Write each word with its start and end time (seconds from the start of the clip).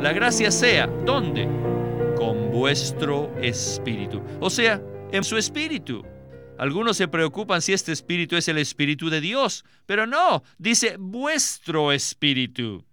la 0.00 0.12
gracia 0.12 0.50
sea, 0.50 0.86
¿dónde? 0.86 1.48
Con 2.16 2.50
vuestro 2.50 3.34
espíritu. 3.40 4.22
O 4.40 4.50
sea, 4.50 4.80
en 5.12 5.24
su 5.24 5.36
espíritu. 5.36 6.04
Algunos 6.58 6.96
se 6.96 7.08
preocupan 7.08 7.60
si 7.60 7.72
este 7.72 7.92
espíritu 7.92 8.36
es 8.36 8.48
el 8.48 8.58
espíritu 8.58 9.10
de 9.10 9.20
Dios, 9.20 9.64
pero 9.84 10.06
no, 10.06 10.42
dice 10.58 10.96
vuestro 10.98 11.92
espíritu. 11.92 12.84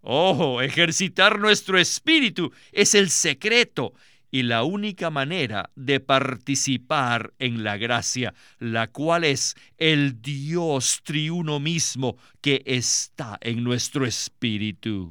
Oh, 0.00 0.60
ejercitar 0.60 1.38
nuestro 1.38 1.78
espíritu 1.78 2.52
es 2.72 2.94
el 2.94 3.10
secreto 3.10 3.94
y 4.30 4.42
la 4.42 4.64
única 4.64 5.10
manera 5.10 5.70
de 5.76 6.00
participar 6.00 7.34
en 7.38 7.62
la 7.62 7.76
gracia, 7.76 8.34
la 8.58 8.88
cual 8.88 9.24
es 9.24 9.54
el 9.78 10.22
Dios 10.22 11.02
triuno 11.04 11.60
mismo 11.60 12.16
que 12.40 12.62
está 12.64 13.38
en 13.42 13.62
nuestro 13.62 14.06
espíritu. 14.06 15.10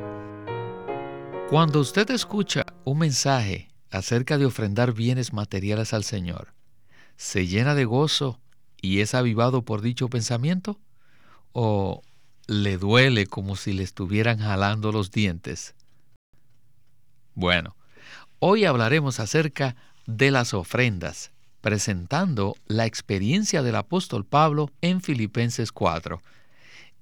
Cuando 1.51 1.81
usted 1.81 2.09
escucha 2.11 2.65
un 2.85 2.99
mensaje 2.99 3.67
acerca 3.89 4.37
de 4.37 4.45
ofrendar 4.45 4.93
bienes 4.93 5.33
materiales 5.33 5.93
al 5.93 6.05
Señor, 6.05 6.53
¿se 7.17 7.45
llena 7.45 7.75
de 7.75 7.83
gozo 7.83 8.39
y 8.81 9.01
es 9.01 9.13
avivado 9.13 9.61
por 9.63 9.81
dicho 9.81 10.07
pensamiento? 10.07 10.79
¿O 11.51 12.03
le 12.47 12.77
duele 12.77 13.27
como 13.27 13.57
si 13.57 13.73
le 13.73 13.83
estuvieran 13.83 14.39
jalando 14.39 14.93
los 14.93 15.11
dientes? 15.11 15.75
Bueno, 17.35 17.75
hoy 18.39 18.63
hablaremos 18.63 19.19
acerca 19.19 19.75
de 20.07 20.31
las 20.31 20.53
ofrendas, 20.53 21.31
presentando 21.59 22.55
la 22.65 22.85
experiencia 22.85 23.61
del 23.61 23.75
apóstol 23.75 24.23
Pablo 24.23 24.71
en 24.79 25.01
Filipenses 25.01 25.73
4. 25.73 26.21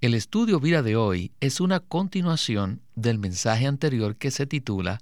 El 0.01 0.13
estudio 0.13 0.61
vida 0.61 0.81
de 0.81 0.95
hoy 0.95 1.33
es 1.41 1.59
una 1.59 1.81
continuación 1.81 2.79
del 2.95 3.19
mensaje 3.19 3.67
anterior 3.67 4.15
que 4.15 4.31
se 4.31 4.45
titula 4.45 5.01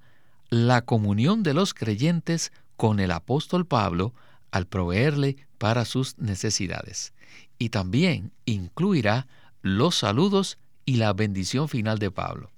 La 0.50 0.82
comunión 0.82 1.44
de 1.44 1.54
los 1.54 1.76
creyentes 1.76 2.52
con 2.78 3.00
el 3.00 3.12
apóstol 3.12 3.68
Pablo 3.68 4.16
al 4.50 4.66
proveerle 4.66 5.38
para 5.60 5.86
sus 5.86 6.18
necesidades. 6.18 7.14
Y 7.60 7.70
también 7.70 8.32
incluirá 8.46 9.28
los 9.62 9.94
saludos 9.94 10.58
y 10.84 10.96
la 10.96 11.14
bendición 11.14 11.70
final 11.70 12.00
de 12.00 12.10
Pablo. 12.10 12.50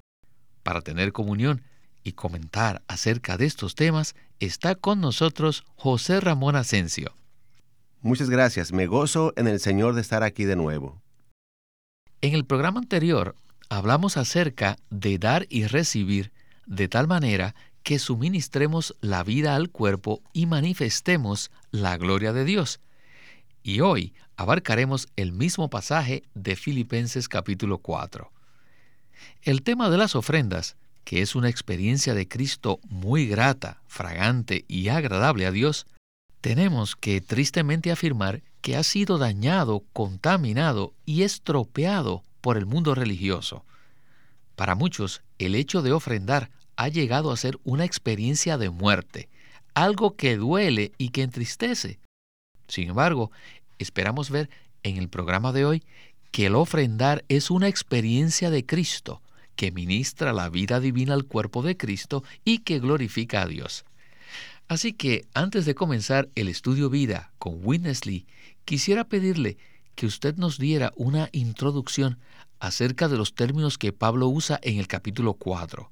Para 0.64 0.80
tener 0.80 1.12
comunión 1.12 1.62
y 2.06 2.14
comentar 2.14 2.82
acerca 2.88 3.36
de 3.36 3.48
estos 3.48 3.76
temas, 3.76 4.16
está 4.40 4.76
con 4.76 5.02
nosotros 5.02 5.66
José 5.76 6.22
Ramón 6.22 6.56
Asensio. 6.56 7.14
Muchas 8.00 8.30
gracias, 8.30 8.72
me 8.72 8.88
gozo 8.88 9.34
en 9.36 9.50
el 9.50 9.60
Señor 9.60 9.94
de 9.94 10.00
estar 10.00 10.24
aquí 10.24 10.46
de 10.46 10.56
nuevo. 10.56 11.02
En 12.22 12.34
el 12.34 12.44
programa 12.44 12.82
anterior 12.82 13.36
hablamos 13.70 14.18
acerca 14.18 14.78
de 14.90 15.18
dar 15.18 15.46
y 15.50 15.68
recibir 15.68 16.34
de 16.66 16.90
tal 16.90 17.08
manera 17.08 17.56
que 17.82 17.98
suministremos 17.98 18.96
la 19.00 19.24
vida 19.24 19.56
al 19.56 19.70
cuerpo 19.70 20.22
y 20.34 20.46
manifestemos 20.46 21.50
la 21.72 21.96
gloria 21.96 22.34
de 22.34 22.44
Dios. 22.44 22.82
Y 23.64 23.80
hoy 23.80 24.14
abarcaremos 24.36 25.08
el 25.16 25.32
mismo 25.32 25.70
pasaje 25.70 26.24
de 26.34 26.58
Filipenses 26.58 27.30
capítulo 27.30 27.78
4. 27.78 28.30
El 29.44 29.62
tema 29.62 29.90
de 29.90 29.98
las 29.98 30.16
ofrendas, 30.16 30.76
que 31.06 31.22
es 31.22 31.36
una 31.36 31.48
experiencia 31.48 32.14
de 32.14 32.28
Cristo 32.28 32.82
muy 32.90 33.28
grata, 33.28 33.82
fragante 33.88 34.66
y 34.68 34.90
agradable 34.90 35.46
a 35.46 35.52
Dios, 35.52 35.88
tenemos 36.42 36.98
que 36.98 37.22
tristemente 37.22 37.92
afirmar 37.92 38.42
que 38.62 38.76
ha 38.76 38.84
sido 38.84 39.18
dañado, 39.18 39.84
contaminado 39.94 40.94
y 41.06 41.24
estropeado 41.24 42.24
por 42.42 42.58
el 42.58 42.66
mundo 42.66 42.96
religioso. 42.96 43.64
Para 44.56 44.76
muchos, 44.76 45.22
el 45.38 45.56
hecho 45.56 45.82
de 45.82 45.94
ofrendar 45.94 46.50
ha 46.76 46.88
llegado 46.88 47.32
a 47.32 47.38
ser 47.38 47.60
una 47.64 47.86
experiencia 47.86 48.58
de 48.58 48.70
muerte, 48.70 49.30
algo 49.74 50.16
que 50.16 50.36
duele 50.36 50.92
y 50.98 51.10
que 51.10 51.24
entristece. 51.24 52.00
Sin 52.68 52.90
embargo, 52.90 53.32
esperamos 53.78 54.30
ver 54.30 54.50
en 54.84 54.98
el 54.98 55.10
programa 55.10 55.52
de 55.52 55.66
hoy 55.66 55.84
que 56.32 56.46
el 56.46 56.56
ofrendar 56.56 57.26
es 57.28 57.50
una 57.50 57.68
experiencia 57.68 58.50
de 58.50 58.66
Cristo, 58.66 59.22
que 59.56 59.72
ministra 59.72 60.32
la 60.32 60.50
vida 60.50 60.80
divina 60.80 61.14
al 61.14 61.26
cuerpo 61.26 61.62
de 61.64 61.76
Cristo 61.76 62.24
y 62.46 62.60
que 62.60 62.80
glorifica 62.80 63.42
a 63.42 63.46
Dios. 63.46 63.86
Así 64.70 64.94
que 64.94 65.28
antes 65.34 65.66
de 65.66 65.76
comenzar 65.76 66.30
el 66.36 66.48
estudio 66.48 66.90
vida 66.90 67.34
con 67.38 67.60
Winnesley, 67.62 68.26
quisiera 68.64 69.04
pedirle 69.04 69.58
que 69.96 70.06
usted 70.06 70.38
nos 70.38 70.58
diera 70.58 70.94
una 70.96 71.28
introducción 71.34 72.20
acerca 72.60 73.10
de 73.10 73.18
los 73.18 73.36
términos 73.36 73.78
que 73.78 73.92
Pablo 73.92 74.30
usa 74.30 74.58
en 74.64 74.80
el 74.80 74.88
capítulo 74.88 75.34
4 75.34 75.92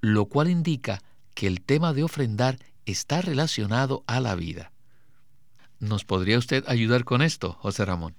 lo 0.00 0.26
cual 0.26 0.48
indica 0.48 1.02
que 1.34 1.46
el 1.46 1.60
tema 1.60 1.92
de 1.92 2.04
ofrendar 2.04 2.58
está 2.84 3.20
relacionado 3.20 4.04
a 4.06 4.20
la 4.20 4.34
vida. 4.34 4.72
¿Nos 5.78 6.04
podría 6.04 6.38
usted 6.38 6.64
ayudar 6.68 7.04
con 7.04 7.22
esto, 7.22 7.52
José 7.52 7.84
Ramón? 7.84 8.14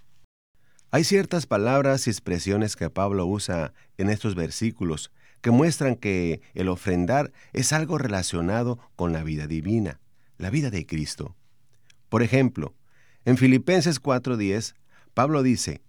Hay 0.92 1.04
ciertas 1.04 1.46
palabras 1.46 2.08
y 2.08 2.10
expresiones 2.10 2.76
que 2.76 2.90
Pablo 2.90 3.26
usa 3.26 3.74
en 3.98 4.10
estos 4.10 4.36
versículos 4.36 5.12
que 5.42 5.52
muestran 5.52 5.96
que 5.96 6.42
el 6.54 6.70
ofrendar 6.70 7.32
es 7.54 7.74
algo 7.74 7.98
relacionado 7.98 8.80
con 8.96 9.14
la 9.14 9.24
vida 9.24 9.48
divina, 9.48 10.00
la 10.38 10.50
vida 10.50 10.70
de 10.70 10.86
Cristo. 10.86 11.36
Por 12.10 12.24
ejemplo, 12.24 12.74
en 13.26 13.38
Filipenses 13.38 14.02
4:10, 14.02 14.76
Pablo 15.14 15.44
dice, 15.44 15.82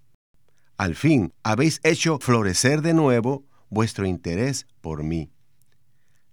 Al 0.76 0.94
fin 0.94 1.32
habéis 1.42 1.80
hecho 1.82 2.18
florecer 2.20 2.82
de 2.82 2.94
nuevo 2.94 3.44
vuestro 3.68 4.06
interés 4.06 4.66
por 4.80 5.02
mí. 5.02 5.30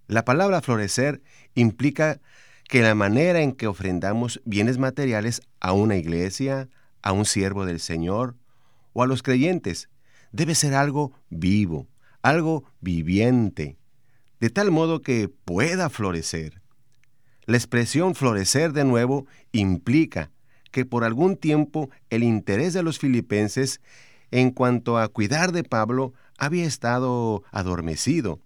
La 0.08 0.24
palabra 0.24 0.62
florecer 0.62 1.22
implica 1.54 2.20
que 2.68 2.82
la 2.82 2.94
manera 2.94 3.40
en 3.40 3.52
que 3.52 3.66
ofrendamos 3.66 4.40
bienes 4.44 4.78
materiales 4.78 5.42
a 5.60 5.72
una 5.72 5.96
iglesia, 5.96 6.68
a 7.02 7.12
un 7.12 7.24
siervo 7.24 7.64
del 7.64 7.80
Señor 7.80 8.36
o 8.92 9.02
a 9.02 9.06
los 9.06 9.22
creyentes 9.22 9.88
debe 10.32 10.54
ser 10.54 10.74
algo 10.74 11.12
vivo, 11.28 11.86
algo 12.28 12.64
viviente, 12.80 13.76
de 14.40 14.50
tal 14.50 14.70
modo 14.70 15.02
que 15.02 15.28
pueda 15.28 15.90
florecer. 15.90 16.62
La 17.44 17.56
expresión 17.56 18.14
florecer 18.14 18.72
de 18.72 18.84
nuevo 18.84 19.26
implica 19.52 20.30
que 20.72 20.84
por 20.84 21.04
algún 21.04 21.36
tiempo 21.36 21.90
el 22.10 22.22
interés 22.22 22.72
de 22.72 22.82
los 22.82 22.98
filipenses 22.98 23.80
en 24.30 24.50
cuanto 24.50 24.98
a 24.98 25.08
cuidar 25.08 25.52
de 25.52 25.62
Pablo 25.62 26.12
había 26.36 26.64
estado 26.64 27.44
adormecido 27.52 28.40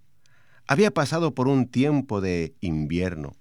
había 0.70 0.92
pasado 0.92 1.34
por 1.34 1.48
un 1.48 1.66
tiempo 1.66 2.20
de 2.20 2.54
invierno. 2.60 3.32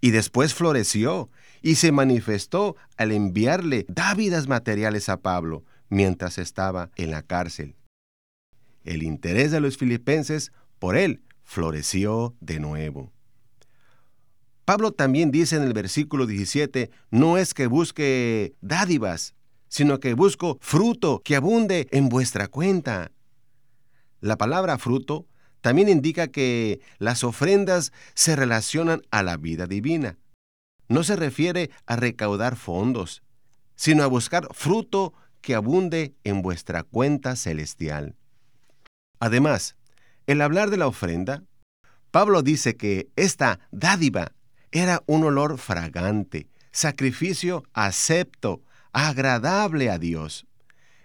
Y 0.00 0.10
después 0.10 0.52
floreció 0.52 1.30
y 1.62 1.76
se 1.76 1.92
manifestó 1.92 2.74
al 2.96 3.12
enviarle 3.12 3.86
dávidas 3.88 4.48
materiales 4.48 5.08
a 5.10 5.18
Pablo 5.18 5.64
mientras 5.90 6.38
estaba 6.38 6.90
en 6.96 7.12
la 7.12 7.22
cárcel. 7.22 7.76
El 8.84 9.02
interés 9.02 9.50
de 9.50 9.60
los 9.60 9.76
filipenses 9.76 10.52
por 10.78 10.96
él 10.96 11.22
floreció 11.42 12.34
de 12.40 12.60
nuevo. 12.60 13.12
Pablo 14.64 14.92
también 14.92 15.30
dice 15.30 15.56
en 15.56 15.62
el 15.62 15.72
versículo 15.72 16.26
17, 16.26 16.90
no 17.10 17.38
es 17.38 17.54
que 17.54 17.66
busque 17.66 18.54
dádivas, 18.60 19.34
sino 19.68 19.98
que 19.98 20.14
busco 20.14 20.58
fruto 20.60 21.22
que 21.24 21.36
abunde 21.36 21.88
en 21.90 22.08
vuestra 22.10 22.48
cuenta. 22.48 23.10
La 24.20 24.36
palabra 24.36 24.76
fruto 24.76 25.26
también 25.60 25.88
indica 25.88 26.28
que 26.28 26.80
las 26.98 27.24
ofrendas 27.24 27.92
se 28.14 28.36
relacionan 28.36 29.02
a 29.10 29.22
la 29.22 29.36
vida 29.36 29.66
divina. 29.66 30.18
No 30.88 31.02
se 31.02 31.16
refiere 31.16 31.70
a 31.86 31.96
recaudar 31.96 32.56
fondos, 32.56 33.22
sino 33.74 34.02
a 34.02 34.06
buscar 34.06 34.48
fruto 34.52 35.14
que 35.40 35.54
abunde 35.54 36.14
en 36.24 36.42
vuestra 36.42 36.82
cuenta 36.82 37.36
celestial. 37.36 38.16
Además, 39.20 39.76
el 40.26 40.40
hablar 40.40 40.70
de 40.70 40.76
la 40.76 40.86
ofrenda, 40.86 41.42
Pablo 42.10 42.42
dice 42.42 42.76
que 42.76 43.08
esta 43.16 43.60
dádiva 43.70 44.32
era 44.72 45.02
un 45.06 45.24
olor 45.24 45.58
fragante, 45.58 46.48
sacrificio 46.70 47.64
acepto, 47.72 48.62
agradable 48.92 49.90
a 49.90 49.98
Dios. 49.98 50.46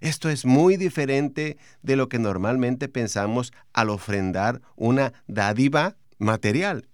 Esto 0.01 0.29
es 0.29 0.45
muy 0.45 0.75
diferente 0.75 1.57
de 1.81 1.95
lo 1.95 2.09
que 2.09 2.19
normalmente 2.19 2.89
pensamos 2.89 3.53
al 3.71 3.89
ofrendar 3.89 4.61
una 4.75 5.13
dádiva 5.27 5.95
material. 6.17 6.89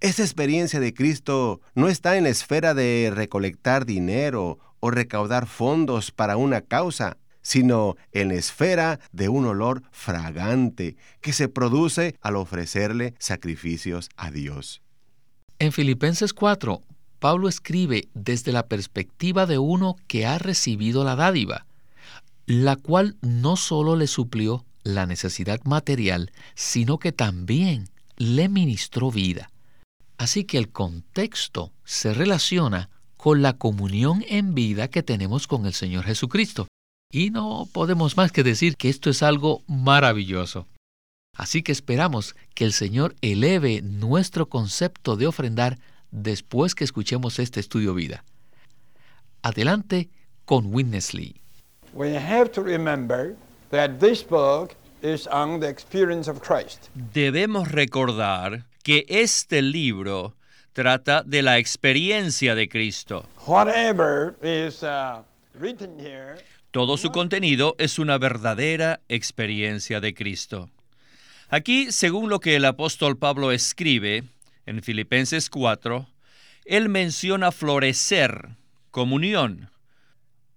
Esa 0.00 0.22
experiencia 0.22 0.78
de 0.78 0.92
Cristo 0.92 1.62
no 1.74 1.88
está 1.88 2.18
en 2.18 2.24
la 2.24 2.28
esfera 2.28 2.74
de 2.74 3.10
recolectar 3.14 3.86
dinero 3.86 4.58
o 4.80 4.90
recaudar 4.90 5.46
fondos 5.46 6.10
para 6.10 6.36
una 6.36 6.60
causa, 6.60 7.16
sino 7.46 7.94
en 8.10 8.32
esfera 8.32 8.98
de 9.12 9.28
un 9.28 9.46
olor 9.46 9.84
fragante 9.92 10.96
que 11.20 11.32
se 11.32 11.48
produce 11.48 12.16
al 12.20 12.34
ofrecerle 12.34 13.14
sacrificios 13.20 14.08
a 14.16 14.32
Dios. 14.32 14.82
En 15.60 15.70
Filipenses 15.70 16.32
4, 16.32 16.82
Pablo 17.20 17.48
escribe 17.48 18.08
desde 18.14 18.50
la 18.50 18.66
perspectiva 18.66 19.46
de 19.46 19.58
uno 19.58 19.94
que 20.08 20.26
ha 20.26 20.38
recibido 20.38 21.04
la 21.04 21.14
dádiva, 21.14 21.66
la 22.46 22.74
cual 22.74 23.16
no 23.20 23.54
solo 23.54 23.94
le 23.94 24.08
suplió 24.08 24.64
la 24.82 25.06
necesidad 25.06 25.60
material, 25.62 26.32
sino 26.56 26.98
que 26.98 27.12
también 27.12 27.90
le 28.16 28.48
ministró 28.48 29.12
vida. 29.12 29.52
Así 30.18 30.42
que 30.42 30.58
el 30.58 30.70
contexto 30.70 31.72
se 31.84 32.12
relaciona 32.12 32.90
con 33.16 33.40
la 33.40 33.52
comunión 33.52 34.24
en 34.28 34.52
vida 34.56 34.88
que 34.88 35.04
tenemos 35.04 35.46
con 35.46 35.64
el 35.64 35.74
Señor 35.74 36.06
Jesucristo. 36.06 36.66
Y 37.10 37.30
no 37.30 37.68
podemos 37.72 38.16
más 38.16 38.32
que 38.32 38.42
decir 38.42 38.76
que 38.76 38.88
esto 38.88 39.10
es 39.10 39.22
algo 39.22 39.62
maravilloso. 39.66 40.66
Así 41.36 41.62
que 41.62 41.72
esperamos 41.72 42.34
que 42.54 42.64
el 42.64 42.72
Señor 42.72 43.14
eleve 43.20 43.82
nuestro 43.82 44.48
concepto 44.48 45.16
de 45.16 45.26
ofrendar 45.26 45.78
después 46.10 46.74
que 46.74 46.84
escuchemos 46.84 47.38
este 47.38 47.60
estudio 47.60 47.94
vida. 47.94 48.24
Adelante 49.42 50.08
con 50.44 50.72
Witness 50.74 51.14
Lee. 51.14 51.40
Debemos 56.94 57.70
recordar 57.70 58.66
que 58.82 59.04
este 59.08 59.62
libro 59.62 60.36
trata 60.72 61.22
de 61.22 61.42
la 61.42 61.58
experiencia 61.58 62.54
de 62.54 62.68
Cristo. 62.68 63.28
Uh, 63.46 63.64
Todo 66.76 66.98
su 66.98 67.10
contenido 67.10 67.74
es 67.78 67.98
una 67.98 68.18
verdadera 68.18 69.00
experiencia 69.08 69.98
de 69.98 70.12
Cristo. 70.12 70.68
Aquí, 71.48 71.90
según 71.90 72.28
lo 72.28 72.38
que 72.38 72.54
el 72.54 72.66
apóstol 72.66 73.16
Pablo 73.16 73.50
escribe 73.50 74.24
en 74.66 74.82
Filipenses 74.82 75.48
4, 75.48 76.06
él 76.66 76.90
menciona 76.90 77.50
florecer, 77.50 78.50
comunión 78.90 79.70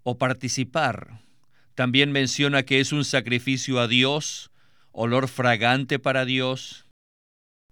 o 0.04 0.18
participar. 0.18 1.21
También 1.74 2.12
menciona 2.12 2.63
que 2.63 2.81
es 2.81 2.92
un 2.92 3.06
sacrificio 3.06 3.80
a 3.80 3.88
Dios, 3.88 4.51
olor 4.92 5.30
fragante 5.30 6.00
para 6.00 6.25
Dios, 6.25 6.86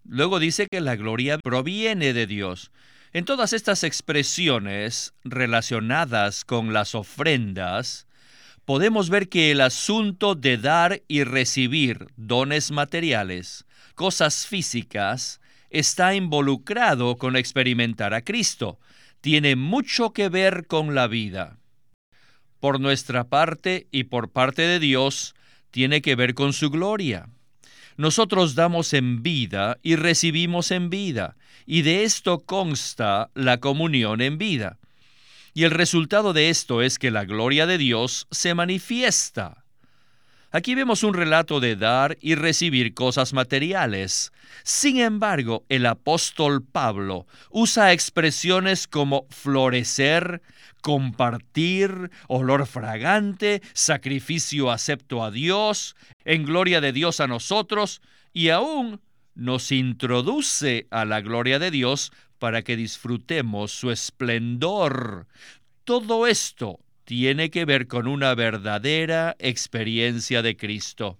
Luego 0.05 0.39
dice 0.39 0.67
que 0.71 0.79
la 0.79 0.95
gloria 0.95 1.37
proviene 1.37 2.13
de 2.13 2.27
Dios. 2.27 2.71
En 3.11 3.25
todas 3.25 3.51
estas 3.51 3.83
expresiones 3.83 5.13
relacionadas 5.25 6.45
con 6.45 6.71
las 6.71 6.95
ofrendas, 6.95 8.06
podemos 8.67 9.09
ver 9.09 9.29
que 9.29 9.51
el 9.51 9.61
asunto 9.61 10.35
de 10.35 10.57
dar 10.57 11.01
y 11.07 11.23
recibir 11.23 12.07
dones 12.17 12.69
materiales, 12.69 13.65
cosas 13.95 14.45
físicas, 14.45 15.39
está 15.69 16.15
involucrado 16.15 17.15
con 17.15 17.37
experimentar 17.37 18.13
a 18.13 18.23
Cristo. 18.23 18.77
Tiene 19.21 19.55
mucho 19.55 20.11
que 20.11 20.27
ver 20.27 20.67
con 20.67 20.95
la 20.95 21.07
vida. 21.07 21.59
Por 22.59 22.81
nuestra 22.81 23.29
parte 23.29 23.87
y 23.89 24.03
por 24.03 24.31
parte 24.31 24.63
de 24.63 24.79
Dios, 24.79 25.33
tiene 25.71 26.01
que 26.01 26.15
ver 26.15 26.33
con 26.33 26.51
su 26.51 26.69
gloria. 26.69 27.29
Nosotros 27.95 28.53
damos 28.53 28.91
en 28.91 29.23
vida 29.23 29.77
y 29.81 29.95
recibimos 29.95 30.71
en 30.71 30.89
vida, 30.89 31.37
y 31.65 31.83
de 31.83 32.03
esto 32.03 32.39
consta 32.39 33.31
la 33.33 33.61
comunión 33.61 34.19
en 34.19 34.37
vida. 34.37 34.77
Y 35.57 35.63
el 35.63 35.71
resultado 35.71 36.33
de 36.33 36.51
esto 36.51 36.83
es 36.83 36.99
que 36.99 37.09
la 37.09 37.25
gloria 37.25 37.65
de 37.65 37.79
Dios 37.79 38.27
se 38.29 38.53
manifiesta. 38.53 39.65
Aquí 40.51 40.75
vemos 40.75 41.01
un 41.01 41.15
relato 41.15 41.59
de 41.59 41.75
dar 41.75 42.15
y 42.21 42.35
recibir 42.35 42.93
cosas 42.93 43.33
materiales. 43.33 44.31
Sin 44.61 44.99
embargo, 44.99 45.65
el 45.67 45.87
apóstol 45.87 46.63
Pablo 46.63 47.25
usa 47.49 47.91
expresiones 47.91 48.85
como 48.85 49.25
florecer, 49.31 50.43
compartir, 50.83 52.11
olor 52.27 52.67
fragante, 52.67 53.63
sacrificio 53.73 54.69
acepto 54.69 55.23
a 55.23 55.31
Dios, 55.31 55.95
en 56.23 56.45
gloria 56.45 56.81
de 56.81 56.93
Dios 56.93 57.19
a 57.19 57.25
nosotros, 57.25 58.03
y 58.31 58.49
aún 58.49 59.01
nos 59.33 59.71
introduce 59.71 60.85
a 60.91 61.03
la 61.05 61.21
gloria 61.21 61.57
de 61.57 61.71
Dios 61.71 62.11
para 62.39 62.61
que 62.63 62.75
disfrutemos 62.75 63.71
su 63.71 63.91
esplendor. 63.91 65.27
Todo 65.83 66.27
esto 66.27 66.79
tiene 67.05 67.49
que 67.49 67.65
ver 67.65 67.87
con 67.87 68.07
una 68.07 68.35
verdadera 68.35 69.35
experiencia 69.39 70.41
de 70.41 70.57
Cristo. 70.57 71.17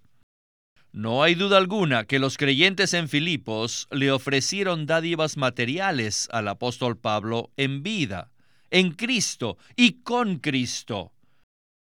No 0.92 1.24
hay 1.24 1.36
duda 1.36 1.58
alguna 1.58 2.06
que 2.06 2.20
los 2.20 2.38
creyentes 2.38 2.94
en 2.94 3.08
Filipos 3.10 3.88
le 3.92 4.12
ofrecieron 4.12 4.86
dádivas 4.86 5.38
materiales 5.38 6.28
al 6.32 6.48
apóstol 6.48 6.98
Pablo 6.98 7.52
en 7.58 7.84
vida 7.84 8.32
en 8.72 8.92
Cristo 8.92 9.58
y 9.76 10.02
con 10.04 10.40
Cristo. 10.40 11.14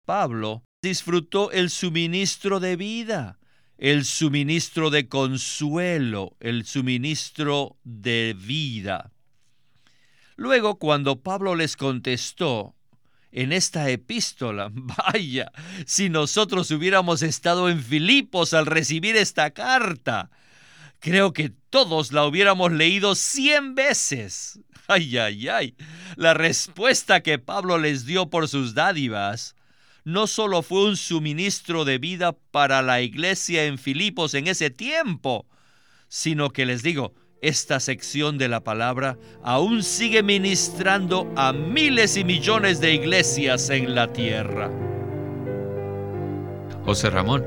Pablo 0.06 0.64
disfrutó 0.82 1.52
el 1.52 1.70
suministro 1.70 2.60
de 2.60 2.76
vida, 2.76 3.40
el 3.78 4.06
suministro 4.06 4.90
de 4.90 5.08
consuelo, 5.08 6.36
el 6.40 6.66
suministro 6.66 7.78
de 7.84 8.36
vida. 8.38 9.12
Luego, 10.38 10.78
cuando 10.78 11.22
Pablo 11.22 11.56
les 11.56 11.76
contestó 11.76 12.76
en 13.32 13.52
esta 13.52 13.90
epístola, 13.90 14.70
vaya, 14.72 15.52
si 15.86 16.10
nosotros 16.10 16.70
hubiéramos 16.72 17.24
estado 17.24 17.70
en 17.70 17.84
Filipos 17.84 18.54
al 18.54 18.68
recibir 18.68 19.18
esta 19.18 19.50
carta, 19.50 20.30
creo 21.00 21.34
que 21.34 21.50
todos 21.50 22.12
la 22.12 22.24
hubiéramos 22.26 22.72
leído 22.72 23.16
cien 23.16 23.74
veces. 23.76 24.60
Ay, 24.90 25.18
ay, 25.18 25.50
ay. 25.50 25.76
La 26.16 26.34
respuesta 26.34 27.22
que 27.22 27.40
Pablo 27.40 27.78
les 27.78 28.06
dio 28.06 28.30
por 28.30 28.48
sus 28.48 28.74
dádivas 28.74 29.54
no 30.06 30.28
solo 30.28 30.62
fue 30.62 30.86
un 30.86 30.96
suministro 30.96 31.84
de 31.84 31.98
vida 31.98 32.32
para 32.52 32.82
la 32.82 33.02
iglesia 33.02 33.66
en 33.66 33.78
Filipos 33.78 34.34
en 34.34 34.48
ese 34.48 34.70
tiempo, 34.70 35.46
sino 36.08 36.52
que 36.52 36.66
les 36.66 36.84
digo, 36.84 37.14
esta 37.42 37.80
sección 37.80 38.38
de 38.38 38.48
la 38.48 38.64
palabra 38.64 39.18
aún 39.44 39.84
sigue 39.84 40.24
ministrando 40.24 41.32
a 41.36 41.54
miles 41.54 42.18
y 42.18 42.24
millones 42.24 42.80
de 42.80 42.94
iglesias 42.94 43.70
en 43.70 43.96
la 43.96 44.12
tierra. 44.14 44.72
José 46.86 47.10
Ramón, 47.10 47.46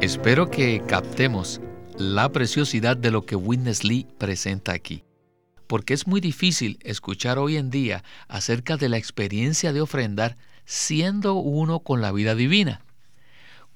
espero 0.00 0.50
que 0.50 0.82
captemos 0.86 1.60
la 1.96 2.30
preciosidad 2.30 2.96
de 2.96 3.10
lo 3.10 3.24
que 3.26 3.36
Witness 3.36 3.84
Lee 3.84 4.06
presenta 4.18 4.72
aquí 4.72 5.04
porque 5.72 5.94
es 5.94 6.06
muy 6.06 6.20
difícil 6.20 6.78
escuchar 6.82 7.38
hoy 7.38 7.56
en 7.56 7.70
día 7.70 8.04
acerca 8.28 8.76
de 8.76 8.90
la 8.90 8.98
experiencia 8.98 9.72
de 9.72 9.80
ofrendar 9.80 10.36
siendo 10.66 11.32
uno 11.32 11.80
con 11.80 12.02
la 12.02 12.12
vida 12.12 12.34
divina. 12.34 12.82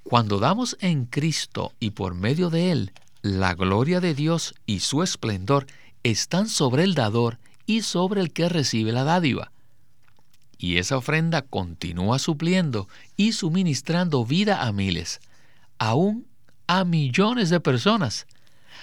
Cuando 0.02 0.38
damos 0.38 0.76
en 0.80 1.06
Cristo 1.06 1.73
y 1.80 1.92
por 1.92 2.14
medio 2.14 2.50
de 2.50 2.70
Él, 2.70 2.92
la 3.26 3.54
gloria 3.54 4.00
de 4.00 4.14
Dios 4.14 4.54
y 4.66 4.80
su 4.80 5.02
esplendor 5.02 5.66
están 6.02 6.49
sobre 6.49 6.85
el 6.85 6.95
dador 6.95 7.38
y 7.66 7.83
sobre 7.83 8.21
el 8.21 8.33
que 8.33 8.49
recibe 8.49 8.92
la 8.92 9.04
dádiva. 9.04 9.50
Y 10.59 10.78
esa 10.78 10.97
ofrenda 10.97 11.42
continúa 11.42 12.18
supliendo 12.18 12.88
y 13.16 13.33
suministrando 13.33 14.25
vida 14.25 14.62
a 14.62 14.73
miles, 14.73 15.21
aún 15.78 16.26
a 16.66 16.85
millones 16.85 17.50
de 17.50 17.61
personas. 17.61 18.26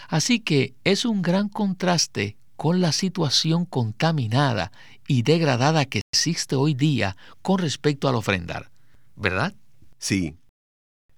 Así 0.10 0.40
que 0.40 0.76
es 0.84 1.06
un 1.06 1.22
gran 1.22 1.48
contraste 1.48 2.36
con 2.58 2.82
la 2.82 2.92
situación 2.92 3.66
contaminada 3.66 4.72
y 5.08 5.24
degradada 5.24 5.86
que 5.86 6.02
existe 6.12 6.56
hoy 6.56 6.74
día 6.74 7.16
con 7.42 7.60
respecto 7.60 8.08
al 8.08 8.16
ofrendar, 8.16 8.70
¿verdad? 9.16 9.54
Sí. 9.98 10.36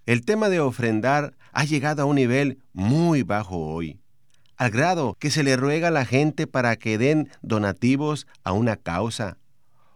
El 0.05 0.24
tema 0.24 0.50
de 0.50 0.60
ofrendar 0.60 1.34
ha 1.55 1.63
llegado 1.63 2.03
a 2.03 2.05
un 2.05 2.17
nivel 2.17 2.59
muy 2.74 3.24
bajo 3.24 3.57
hoy, 3.57 3.97
al 4.57 4.71
grado 4.71 5.15
que 5.17 5.31
se 5.31 5.41
le 5.41 5.55
ruega 5.55 5.88
a 5.88 5.91
la 5.91 6.05
gente 6.05 6.47
para 6.47 6.75
que 6.75 6.97
den 6.97 7.29
donativos 7.41 8.27
a 8.43 8.51
una 8.51 8.75
causa, 8.75 9.38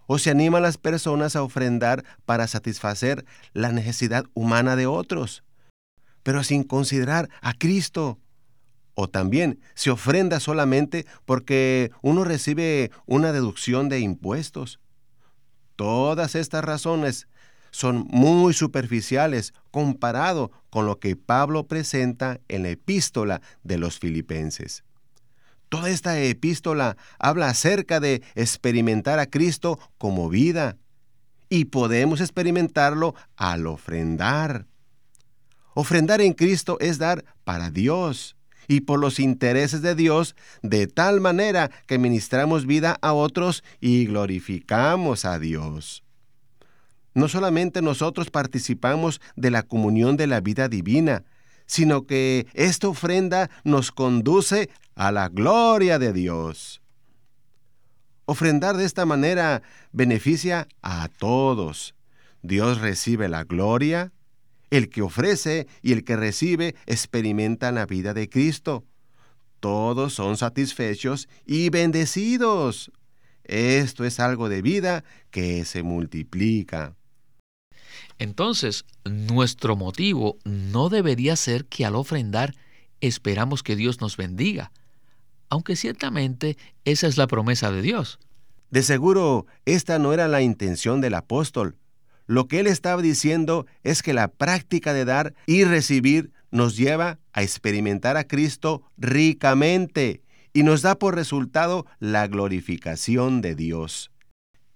o 0.08 0.18
se 0.18 0.32
anima 0.32 0.58
a 0.58 0.62
las 0.62 0.78
personas 0.78 1.36
a 1.36 1.44
ofrendar 1.44 2.06
para 2.26 2.48
satisfacer 2.48 3.26
la 3.54 3.74
necesidad 3.74 4.24
humana 4.34 4.78
de 4.78 4.88
otros, 4.88 5.44
pero 6.24 6.44
sin 6.44 6.64
considerar 6.64 7.30
a 7.42 7.54
Cristo 7.54 8.20
o 8.94 9.10
también 9.10 9.60
se 9.76 9.92
ofrenda 9.92 10.40
solamente 10.40 11.06
porque 11.26 11.92
uno 12.02 12.24
recibe 12.24 12.90
una 13.06 13.34
deducción 13.34 13.90
de 13.90 14.00
impuestos. 14.00 14.80
Todas 15.76 16.36
estas 16.36 16.64
razones 16.64 17.28
son 17.72 18.08
muy 18.10 18.54
superficiales 18.54 19.54
comparado 19.72 20.52
con 20.70 20.86
lo 20.86 21.00
que 21.00 21.16
Pablo 21.16 21.68
presenta 21.68 22.40
en 22.48 22.64
la 22.64 22.70
epístola 22.70 23.42
de 23.64 23.78
los 23.78 24.00
filipenses. 24.00 24.84
Toda 25.70 25.90
esta 25.90 26.20
epístola 26.20 26.98
habla 27.20 27.50
acerca 27.50 28.00
de 28.00 28.24
experimentar 28.36 29.20
a 29.20 29.28
Cristo 29.28 29.80
como 29.98 30.30
vida 30.30 30.78
y 31.48 31.66
podemos 31.66 32.22
experimentarlo 32.22 33.14
al 33.36 33.68
ofrendar. 33.68 34.66
Ofrendar 35.76 36.22
en 36.22 36.34
Cristo 36.34 36.78
es 36.80 36.98
dar 36.98 37.24
para 37.44 37.70
Dios 37.70 38.36
y 38.68 38.82
por 38.82 39.00
los 39.00 39.20
intereses 39.20 39.82
de 39.82 39.96
Dios 39.96 40.36
de 40.62 40.88
tal 40.88 41.22
manera 41.22 41.72
que 41.88 41.98
ministramos 41.98 42.66
vida 42.66 42.98
a 43.02 43.14
otros 43.14 43.64
y 43.80 44.06
glorificamos 44.06 45.26
a 45.26 45.40
Dios. 45.40 46.04
No 47.14 47.28
solamente 47.28 47.82
nosotros 47.82 48.30
participamos 48.30 49.22
de 49.36 49.52
la 49.52 49.64
comunión 49.64 50.18
de 50.18 50.28
la 50.28 50.42
vida 50.42 50.70
divina, 50.70 51.24
sino 51.66 52.06
que 52.06 52.48
esta 52.54 52.88
ofrenda 52.88 53.50
nos 53.64 53.92
conduce 53.92 54.70
a 54.96 55.12
la 55.12 55.30
gloria 55.30 56.00
de 56.00 56.14
Dios. 56.14 56.82
Ofrendar 58.26 58.78
de 58.78 58.86
esta 58.86 59.06
manera 59.06 59.62
beneficia 59.92 60.68
a 60.82 61.08
todos. 61.08 61.96
Dios 62.42 62.80
recibe 62.80 63.28
la 63.28 63.44
gloria, 63.44 64.12
el 64.70 64.90
que 64.90 65.02
ofrece 65.02 65.68
y 65.82 65.94
el 65.94 66.04
que 66.04 66.16
recibe 66.16 66.76
experimentan 66.86 67.76
la 67.76 67.86
vida 67.86 68.14
de 68.14 68.30
Cristo. 68.30 68.86
Todos 69.60 70.14
son 70.14 70.38
satisfechos 70.38 71.28
y 71.46 71.70
bendecidos. 71.70 72.92
Esto 73.44 74.06
es 74.06 74.20
algo 74.20 74.48
de 74.48 74.62
vida 74.62 75.04
que 75.32 75.66
se 75.66 75.84
multiplica. 75.84 76.96
Entonces, 78.20 78.86
nuestro 79.06 79.78
motivo 79.78 80.38
no 80.44 80.90
debería 80.90 81.36
ser 81.38 81.66
que 81.66 81.86
al 81.86 81.96
ofrendar 81.96 82.54
esperamos 83.02 83.64
que 83.64 83.78
Dios 83.78 84.02
nos 84.02 84.18
bendiga, 84.18 84.72
aunque 85.50 85.78
ciertamente 85.78 86.58
esa 86.84 87.08
es 87.08 87.18
la 87.18 87.28
promesa 87.28 87.72
de 87.72 87.82
Dios. 87.82 88.20
De 88.72 88.84
seguro, 88.84 89.48
esta 89.66 89.98
no 89.98 90.14
era 90.14 90.28
la 90.28 90.42
intención 90.42 91.02
del 91.02 91.16
apóstol. 91.16 91.78
Lo 92.28 92.48
que 92.48 92.60
él 92.60 92.68
estaba 92.68 93.02
diciendo 93.02 93.66
es 93.84 94.04
que 94.04 94.14
la 94.14 94.28
práctica 94.28 94.94
de 94.94 95.06
dar 95.06 95.34
y 95.48 95.64
recibir 95.64 96.32
nos 96.52 96.76
lleva 96.76 97.20
a 97.34 97.42
experimentar 97.42 98.18
a 98.18 98.26
Cristo 98.26 98.84
ricamente 98.98 100.22
y 100.54 100.64
nos 100.64 100.82
da 100.82 101.00
por 101.00 101.16
resultado 101.16 101.86
la 102.00 102.28
glorificación 102.28 103.42
de 103.42 103.56
Dios. 103.56 104.12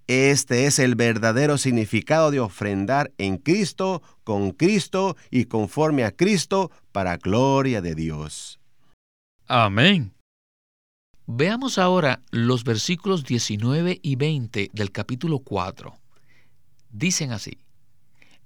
Este 0.07 0.65
es 0.65 0.79
el 0.79 0.95
verdadero 0.95 1.57
significado 1.57 2.29
de 2.29 2.41
ofrendar 2.41 3.11
en 3.17 3.37
Cristo, 3.37 4.01
con 4.23 4.51
Cristo 4.51 5.15
y 5.31 5.45
conforme 5.45 6.03
a 6.03 6.11
Cristo 6.11 6.71
para 6.91 7.17
gloria 7.17 7.81
de 7.81 7.95
Dios. 7.95 8.59
Amén. 9.47 10.13
Veamos 11.25 11.77
ahora 11.77 12.21
los 12.31 12.65
versículos 12.65 13.23
19 13.23 13.99
y 14.01 14.15
20 14.17 14.71
del 14.73 14.91
capítulo 14.91 15.39
4. 15.39 15.93
Dicen 16.89 17.31
así, 17.31 17.59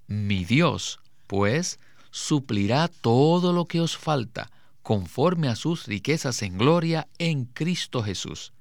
Mi 0.05 0.45
Dios, 0.45 0.99
pues, 1.25 1.79
suplirá 2.11 2.87
todo 2.87 3.51
lo 3.51 3.65
que 3.65 3.81
os 3.81 3.97
falta, 3.97 4.51
conforme 4.83 5.47
a 5.49 5.55
sus 5.55 5.87
riquezas 5.87 6.43
en 6.43 6.57
gloria 6.57 7.07
en 7.17 7.45
Cristo 7.45 8.03
Jesús. 8.03 8.53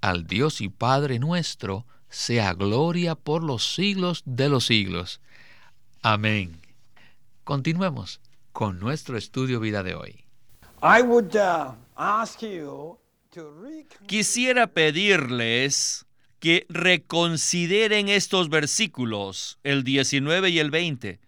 Al 0.00 0.26
Dios 0.26 0.62
y 0.62 0.70
Padre 0.70 1.18
nuestro, 1.18 1.86
sea 2.10 2.54
gloria 2.54 3.14
por 3.14 3.42
los 3.42 3.74
siglos 3.74 4.22
de 4.26 4.48
los 4.48 4.66
siglos. 4.66 5.20
Amén. 6.02 6.60
Continuemos 7.44 8.20
con 8.52 8.78
nuestro 8.78 9.16
estudio 9.16 9.60
vida 9.60 9.82
de 9.82 9.94
hoy. 9.94 10.24
Uh, 10.82 11.36
Quisiera 14.06 14.66
pedirles 14.66 16.06
que 16.40 16.66
reconsideren 16.68 18.08
estos 18.08 18.48
versículos, 18.48 19.58
el 19.62 19.84
19 19.84 20.50
y 20.50 20.58
el 20.58 20.70
20, 20.70 21.20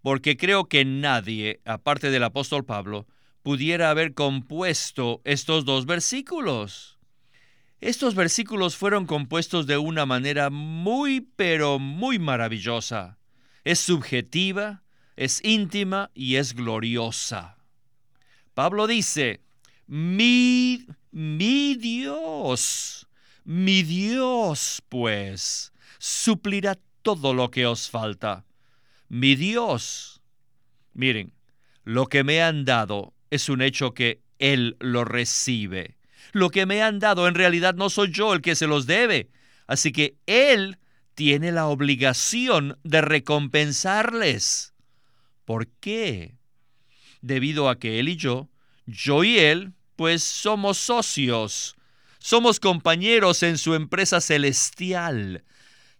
porque 0.00 0.36
creo 0.36 0.66
que 0.66 0.84
nadie, 0.84 1.60
aparte 1.64 2.10
del 2.10 2.22
apóstol 2.22 2.64
Pablo, 2.64 3.06
pudiera 3.42 3.90
haber 3.90 4.14
compuesto 4.14 5.20
estos 5.24 5.64
dos 5.64 5.86
versículos. 5.86 6.93
Estos 7.84 8.14
versículos 8.14 8.76
fueron 8.78 9.04
compuestos 9.04 9.66
de 9.66 9.76
una 9.76 10.06
manera 10.06 10.48
muy, 10.48 11.20
pero 11.20 11.78
muy 11.78 12.18
maravillosa. 12.18 13.18
Es 13.62 13.78
subjetiva, 13.78 14.82
es 15.16 15.44
íntima 15.44 16.10
y 16.14 16.36
es 16.36 16.54
gloriosa. 16.54 17.58
Pablo 18.54 18.86
dice, 18.86 19.42
mi, 19.86 20.86
Dios, 21.12 23.06
mi 23.44 23.82
Dios, 23.82 24.82
pues, 24.88 25.74
suplirá 25.98 26.78
todo 27.02 27.34
lo 27.34 27.50
que 27.50 27.66
os 27.66 27.90
falta. 27.90 28.46
Mi 29.10 29.36
Dios. 29.36 30.22
Miren, 30.94 31.34
lo 31.82 32.06
que 32.06 32.24
me 32.24 32.42
han 32.42 32.64
dado 32.64 33.12
es 33.28 33.50
un 33.50 33.60
hecho 33.60 33.92
que 33.92 34.22
Él 34.38 34.78
lo 34.80 35.04
recibe 35.04 35.98
lo 36.34 36.50
que 36.50 36.66
me 36.66 36.82
han 36.82 36.98
dado 36.98 37.28
en 37.28 37.34
realidad 37.34 37.74
no 37.74 37.88
soy 37.90 38.10
yo 38.10 38.34
el 38.34 38.42
que 38.42 38.56
se 38.56 38.66
los 38.66 38.86
debe. 38.86 39.30
Así 39.66 39.92
que 39.92 40.16
Él 40.26 40.78
tiene 41.14 41.52
la 41.52 41.66
obligación 41.66 42.78
de 42.82 43.00
recompensarles. 43.00 44.74
¿Por 45.44 45.68
qué? 45.68 46.34
Debido 47.22 47.68
a 47.68 47.78
que 47.78 48.00
Él 48.00 48.08
y 48.08 48.16
yo, 48.16 48.50
yo 48.86 49.24
y 49.24 49.38
Él, 49.38 49.72
pues 49.96 50.22
somos 50.22 50.76
socios, 50.76 51.76
somos 52.18 52.58
compañeros 52.60 53.42
en 53.42 53.56
su 53.56 53.74
empresa 53.74 54.20
celestial, 54.20 55.44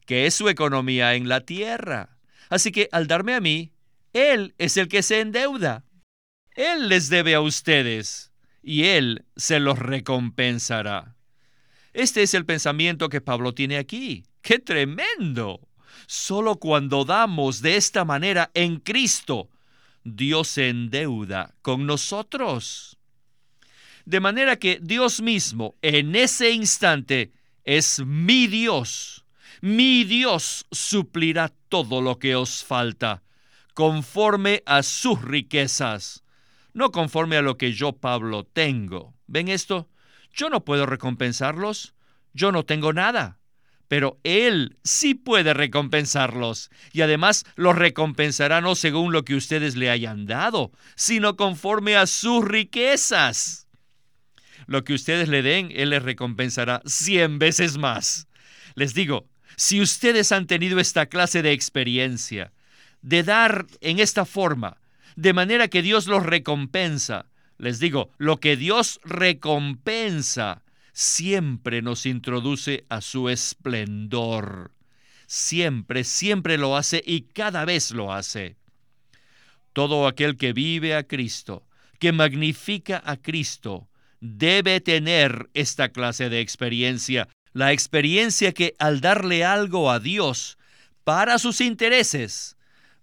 que 0.07 0.27
es 0.27 0.35
su 0.35 0.49
economía 0.49 1.15
en 1.15 1.29
la 1.29 1.41
tierra. 1.41 2.19
Así 2.51 2.73
que 2.73 2.89
al 2.93 3.07
darme 3.07 3.35
a 3.35 3.41
mí, 3.41 3.73
Él 4.13 4.55
es 4.59 4.77
el 4.77 4.89
que 4.89 5.03
se 5.03 5.21
endeuda. 5.21 5.85
Él 6.57 6.89
les 6.89 7.09
debe 7.09 7.35
a 7.35 7.41
ustedes 7.41 8.34
y 8.65 8.85
Él 8.85 9.27
se 9.37 9.61
los 9.61 9.79
recompensará. 9.79 11.15
Este 11.93 12.23
es 12.23 12.35
el 12.35 12.47
pensamiento 12.47 13.09
que 13.09 13.21
Pablo 13.21 13.55
tiene 13.55 13.77
aquí. 13.77 14.25
¡Qué 14.41 14.59
tremendo! 14.59 15.61
Solo 16.07 16.57
cuando 16.57 17.05
damos 17.05 17.61
de 17.61 17.77
esta 17.77 18.05
manera 18.05 18.51
en 18.55 18.81
Cristo, 18.81 19.49
Dios 20.03 20.49
se 20.49 20.71
endeuda 20.71 21.55
con 21.63 21.87
nosotros. 21.87 22.99
De 24.07 24.21
manera 24.21 24.57
que 24.57 24.81
Dios 24.83 25.21
mismo 25.21 25.77
en 25.83 26.17
ese 26.17 26.51
instante 26.51 27.33
es 27.65 28.01
mi 28.05 28.47
Dios. 28.47 29.25
Mi 29.61 30.05
Dios 30.05 30.67
suplirá 30.71 31.53
todo 31.69 32.03
lo 32.03 32.19
que 32.19 32.35
os 32.35 32.65
falta, 32.65 33.23
conforme 33.73 34.63
a 34.67 34.83
sus 34.83 35.23
riquezas 35.23 36.24
no 36.75 36.91
conforme 36.91 37.37
a 37.37 37.43
lo 37.43 37.57
que 37.57 37.73
yo, 37.73 37.93
Pablo, 37.93 38.45
tengo. 38.45 39.15
¿Ven 39.27 39.49
esto? 39.49 39.89
Yo 40.33 40.51
no 40.51 40.65
puedo 40.65 40.85
recompensarlos, 40.85 41.95
yo 42.33 42.51
no 42.51 42.65
tengo 42.65 42.93
nada, 42.93 43.39
pero 43.87 44.19
Él 44.25 44.77
sí 44.83 45.15
puede 45.15 45.55
recompensarlos, 45.55 46.71
y 46.93 47.03
además 47.03 47.45
los 47.55 47.77
recompensará 47.77 48.61
no 48.61 48.75
según 48.75 49.13
lo 49.13 49.25
que 49.25 49.37
ustedes 49.37 49.77
le 49.77 49.91
hayan 49.91 50.27
dado, 50.27 50.73
sino 50.97 51.37
conforme 51.37 51.97
a 51.97 52.07
sus 52.07 52.45
riquezas. 52.45 53.69
Lo 54.67 54.83
que 54.83 54.95
ustedes 54.95 55.29
le 55.29 55.43
den, 55.43 55.71
Él 55.73 55.91
les 55.91 56.03
recompensará 56.03 56.83
cien 56.85 57.39
veces 57.39 57.79
más. 57.79 58.27
Les 58.75 58.95
digo, 58.95 59.29
si 59.57 59.81
ustedes 59.81 60.33
han 60.33 60.49
tenido 60.49 60.81
esta 60.81 61.07
clase 61.07 61.43
de 61.43 61.53
experiencia, 61.53 62.53
de 63.03 63.23
dar 63.23 63.67
en 63.81 64.01
esta 64.01 64.25
forma, 64.25 64.79
de 65.17 65.33
manera 65.33 65.69
que 65.69 65.83
Dios 65.83 66.07
los 66.07 66.25
recompensa. 66.25 67.27
Les 67.59 67.79
digo, 67.79 68.11
lo 68.19 68.39
que 68.39 68.57
Dios 68.57 69.01
recompensa 69.05 70.63
siempre 70.93 71.83
nos 71.83 72.07
introduce 72.07 72.85
a 72.89 73.01
su 73.01 73.29
esplendor. 73.29 74.73
Siempre, 75.27 76.05
siempre 76.05 76.59
lo 76.59 76.77
hace 76.77 77.03
y 77.05 77.23
cada 77.23 77.65
vez 77.65 77.91
lo 77.91 78.13
hace. 78.13 78.57
Todo 79.73 80.07
aquel 80.07 80.37
que 80.37 80.53
vive 80.53 80.95
a 80.95 81.05
Cristo, 81.05 81.67
que 81.99 82.13
magnifica 82.13 83.03
a 83.05 83.17
Cristo, 83.17 83.89
debe 84.21 84.81
tener 84.81 85.51
esta 85.55 85.89
clase 85.91 86.29
de 86.29 86.41
experiencia, 86.41 87.29
la 87.53 87.73
experiencia 87.73 88.53
que 88.53 88.75
al 88.79 89.01
darle 89.01 89.45
algo 89.45 89.91
a 89.91 90.01
Dios 90.01 90.59
para 91.03 91.39
sus 91.39 91.61
intereses, 91.61 92.54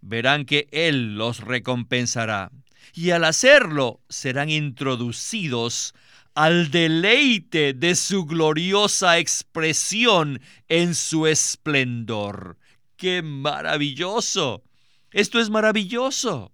verán 0.01 0.45
que 0.45 0.67
Él 0.71 1.15
los 1.15 1.39
recompensará. 1.39 2.51
Y 2.93 3.11
al 3.11 3.23
hacerlo 3.23 4.01
serán 4.09 4.49
introducidos 4.49 5.93
al 6.33 6.71
deleite 6.71 7.73
de 7.73 7.95
su 7.95 8.25
gloriosa 8.25 9.17
expresión 9.17 10.41
en 10.67 10.95
su 10.95 11.27
esplendor. 11.27 12.57
¡Qué 12.97 13.21
maravilloso! 13.21 14.63
Esto 15.11 15.39
es 15.39 15.49
maravilloso. 15.49 16.53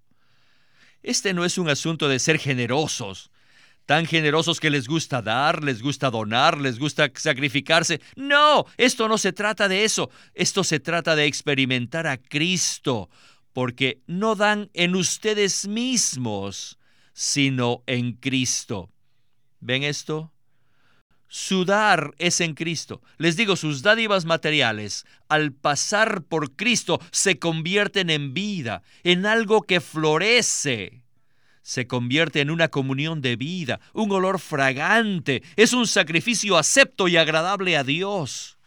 Este 1.04 1.34
no 1.34 1.46
es 1.46 1.58
un 1.58 1.70
asunto 1.70 2.10
de 2.10 2.20
ser 2.20 2.40
generosos, 2.40 3.32
tan 3.86 4.06
generosos 4.06 4.60
que 4.60 4.70
les 4.70 4.88
gusta 4.88 5.22
dar, 5.22 5.64
les 5.64 5.82
gusta 5.82 6.10
donar, 6.10 6.60
les 6.60 6.80
gusta 6.80 7.10
sacrificarse. 7.16 8.02
No, 8.16 8.66
esto 8.78 9.08
no 9.08 9.18
se 9.18 9.32
trata 9.32 9.68
de 9.68 9.86
eso. 9.86 10.10
Esto 10.34 10.64
se 10.64 10.80
trata 10.80 11.16
de 11.16 11.26
experimentar 11.26 12.08
a 12.08 12.18
Cristo, 12.18 13.10
porque 13.58 14.04
no 14.06 14.36
dan 14.36 14.70
en 14.76 14.96
ustedes 14.96 15.68
mismos, 15.68 16.78
sino 17.14 17.82
en 17.88 18.14
Cristo. 18.14 18.92
¿Ven 19.62 19.82
esto? 19.82 20.32
Su 21.28 21.66
dar 21.66 22.14
es 22.20 22.40
en 22.40 22.54
Cristo. 22.54 23.02
Les 23.18 23.36
digo, 23.36 23.56
sus 23.56 23.82
dádivas 23.82 24.26
materiales, 24.26 25.08
al 25.28 25.54
pasar 25.54 26.22
por 26.22 26.56
Cristo, 26.56 27.02
se 27.10 27.40
convierten 27.40 28.12
en 28.12 28.36
vida, 28.36 28.84
en 29.04 29.26
algo 29.26 29.64
que 29.64 29.82
florece. 29.82 31.02
Se 31.64 31.88
convierte 31.88 32.42
en 32.42 32.52
una 32.52 32.68
comunión 32.68 33.22
de 33.22 33.38
vida, 33.38 33.80
un 33.92 34.12
olor 34.12 34.38
fragante, 34.38 35.42
es 35.56 35.74
un 35.74 35.88
sacrificio 35.88 36.60
acepto 36.60 37.08
y 37.08 37.18
agradable 37.18 37.76
a 37.76 37.84
Dios. 37.84 38.60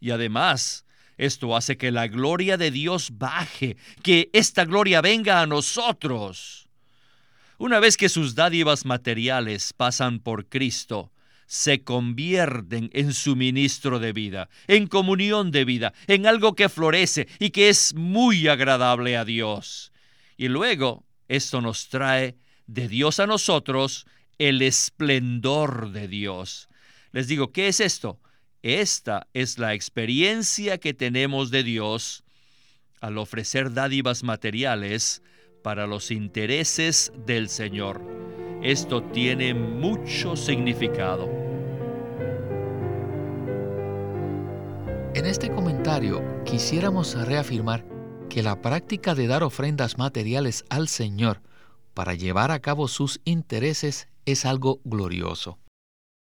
Y 0.00 0.10
además, 0.10 0.84
esto 1.20 1.54
hace 1.54 1.76
que 1.76 1.90
la 1.90 2.08
gloria 2.08 2.56
de 2.56 2.70
Dios 2.70 3.10
baje, 3.18 3.76
que 4.02 4.30
esta 4.32 4.64
gloria 4.64 5.02
venga 5.02 5.42
a 5.42 5.46
nosotros. 5.46 6.66
Una 7.58 7.78
vez 7.78 7.98
que 7.98 8.08
sus 8.08 8.34
dádivas 8.34 8.86
materiales 8.86 9.74
pasan 9.74 10.20
por 10.20 10.46
Cristo, 10.46 11.12
se 11.46 11.84
convierten 11.84 12.88
en 12.94 13.12
suministro 13.12 13.98
de 13.98 14.14
vida, 14.14 14.48
en 14.66 14.86
comunión 14.86 15.50
de 15.50 15.66
vida, 15.66 15.92
en 16.06 16.26
algo 16.26 16.54
que 16.54 16.70
florece 16.70 17.28
y 17.38 17.50
que 17.50 17.68
es 17.68 17.92
muy 17.94 18.48
agradable 18.48 19.18
a 19.18 19.26
Dios. 19.26 19.92
Y 20.38 20.48
luego 20.48 21.04
esto 21.28 21.60
nos 21.60 21.90
trae 21.90 22.38
de 22.66 22.88
Dios 22.88 23.20
a 23.20 23.26
nosotros 23.26 24.06
el 24.38 24.62
esplendor 24.62 25.90
de 25.90 26.08
Dios. 26.08 26.66
Les 27.12 27.28
digo, 27.28 27.52
¿qué 27.52 27.68
es 27.68 27.80
esto? 27.80 28.18
Esta 28.62 29.26
es 29.32 29.58
la 29.58 29.72
experiencia 29.72 30.76
que 30.76 30.92
tenemos 30.92 31.50
de 31.50 31.62
Dios 31.62 32.24
al 33.00 33.16
ofrecer 33.16 33.72
dádivas 33.72 34.22
materiales 34.22 35.22
para 35.62 35.86
los 35.86 36.10
intereses 36.10 37.10
del 37.24 37.48
Señor. 37.48 38.02
Esto 38.62 39.02
tiene 39.02 39.54
mucho 39.54 40.36
significado. 40.36 41.30
En 45.14 45.24
este 45.24 45.50
comentario 45.50 46.22
quisiéramos 46.44 47.14
reafirmar 47.14 47.86
que 48.28 48.42
la 48.42 48.60
práctica 48.60 49.14
de 49.14 49.26
dar 49.26 49.42
ofrendas 49.42 49.96
materiales 49.96 50.66
al 50.68 50.86
Señor 50.88 51.40
para 51.94 52.12
llevar 52.12 52.50
a 52.50 52.60
cabo 52.60 52.88
sus 52.88 53.22
intereses 53.24 54.08
es 54.26 54.44
algo 54.44 54.80
glorioso. 54.84 55.58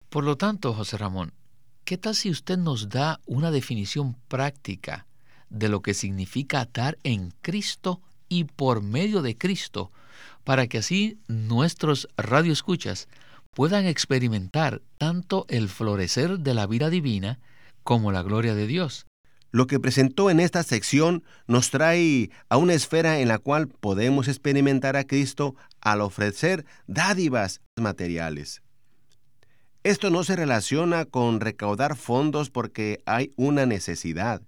Por 0.10 0.24
lo 0.24 0.38
tanto, 0.38 0.74
José 0.74 0.98
Ramón, 0.98 1.34
¿qué 1.85 1.97
tal 1.97 2.15
si 2.15 2.29
usted 2.29 2.57
nos 2.57 2.89
da 2.89 3.19
una 3.25 3.51
definición 3.51 4.15
práctica 4.27 5.05
de 5.49 5.69
lo 5.69 5.81
que 5.81 5.93
significa 5.93 6.67
dar 6.73 6.97
en 7.03 7.33
Cristo 7.41 8.01
y 8.29 8.45
por 8.45 8.81
medio 8.81 9.21
de 9.21 9.37
Cristo, 9.37 9.91
para 10.43 10.67
que 10.67 10.79
así 10.79 11.19
nuestros 11.27 12.07
radioescuchas 12.17 13.07
puedan 13.53 13.85
experimentar 13.85 14.81
tanto 14.97 15.45
el 15.49 15.69
florecer 15.69 16.39
de 16.39 16.53
la 16.53 16.65
vida 16.65 16.89
divina 16.89 17.39
como 17.83 18.11
la 18.11 18.23
gloria 18.23 18.55
de 18.55 18.65
Dios. 18.65 19.05
Lo 19.51 19.67
que 19.67 19.79
presentó 19.79 20.31
en 20.31 20.39
esta 20.39 20.63
sección 20.63 21.23
nos 21.45 21.69
trae 21.69 22.31
a 22.49 22.57
una 22.57 22.73
esfera 22.73 23.19
en 23.19 23.27
la 23.27 23.37
cual 23.37 23.67
podemos 23.67 24.27
experimentar 24.27 24.95
a 24.95 25.03
Cristo 25.03 25.55
al 25.79 26.01
ofrecer 26.01 26.65
dádivas 26.87 27.61
materiales. 27.75 28.63
Esto 29.83 30.09
no 30.09 30.24
se 30.24 30.35
relaciona 30.35 31.05
con 31.05 31.39
recaudar 31.39 31.96
fondos 31.96 32.50
porque 32.50 33.01
hay 33.05 33.33
una 33.35 33.65
necesidad, 33.65 34.41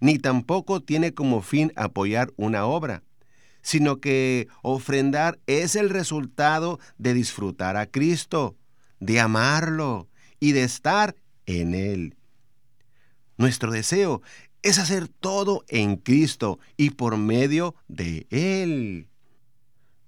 ni 0.00 0.18
tampoco 0.18 0.80
tiene 0.80 1.12
como 1.12 1.42
fin 1.42 1.72
apoyar 1.76 2.32
una 2.36 2.64
obra 2.64 3.02
sino 3.68 4.00
que 4.00 4.48
ofrendar 4.62 5.38
es 5.46 5.76
el 5.76 5.90
resultado 5.90 6.78
de 6.96 7.12
disfrutar 7.12 7.76
a 7.76 7.84
Cristo, 7.84 8.56
de 8.98 9.20
amarlo 9.20 10.08
y 10.40 10.52
de 10.52 10.64
estar 10.64 11.16
en 11.44 11.74
Él. 11.74 12.16
Nuestro 13.36 13.70
deseo 13.70 14.22
es 14.62 14.78
hacer 14.78 15.08
todo 15.08 15.64
en 15.68 15.96
Cristo 15.96 16.58
y 16.78 16.90
por 16.90 17.18
medio 17.18 17.74
de 17.88 18.26
Él. 18.30 19.08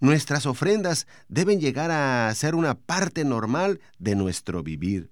Nuestras 0.01 0.47
ofrendas 0.47 1.07
deben 1.29 1.61
llegar 1.61 1.91
a 1.91 2.35
ser 2.35 2.55
una 2.55 2.75
parte 2.75 3.25
normal 3.25 3.81
de 3.99 4.17
nuestro 4.17 4.63
vivir. 4.63 5.11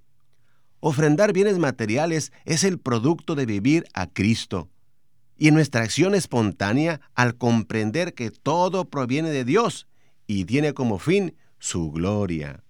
Ofrendar 0.81 1.33
bienes 1.33 1.59
materiales 1.59 2.33
es 2.44 2.64
el 2.64 2.79
producto 2.79 3.35
de 3.35 3.44
vivir 3.44 3.85
a 3.92 4.07
Cristo 4.07 4.70
y 5.37 5.48
en 5.48 5.55
nuestra 5.55 5.83
acción 5.83 6.14
espontánea 6.14 7.01
al 7.14 7.37
comprender 7.37 8.14
que 8.14 8.31
todo 8.31 8.87
proviene 8.87 9.31
de 9.31 9.44
Dios 9.44 9.87
y 10.27 10.46
tiene 10.46 10.74
como 10.74 10.98
fin 10.98 11.37
su 11.59 11.90
gloria. 11.90 12.64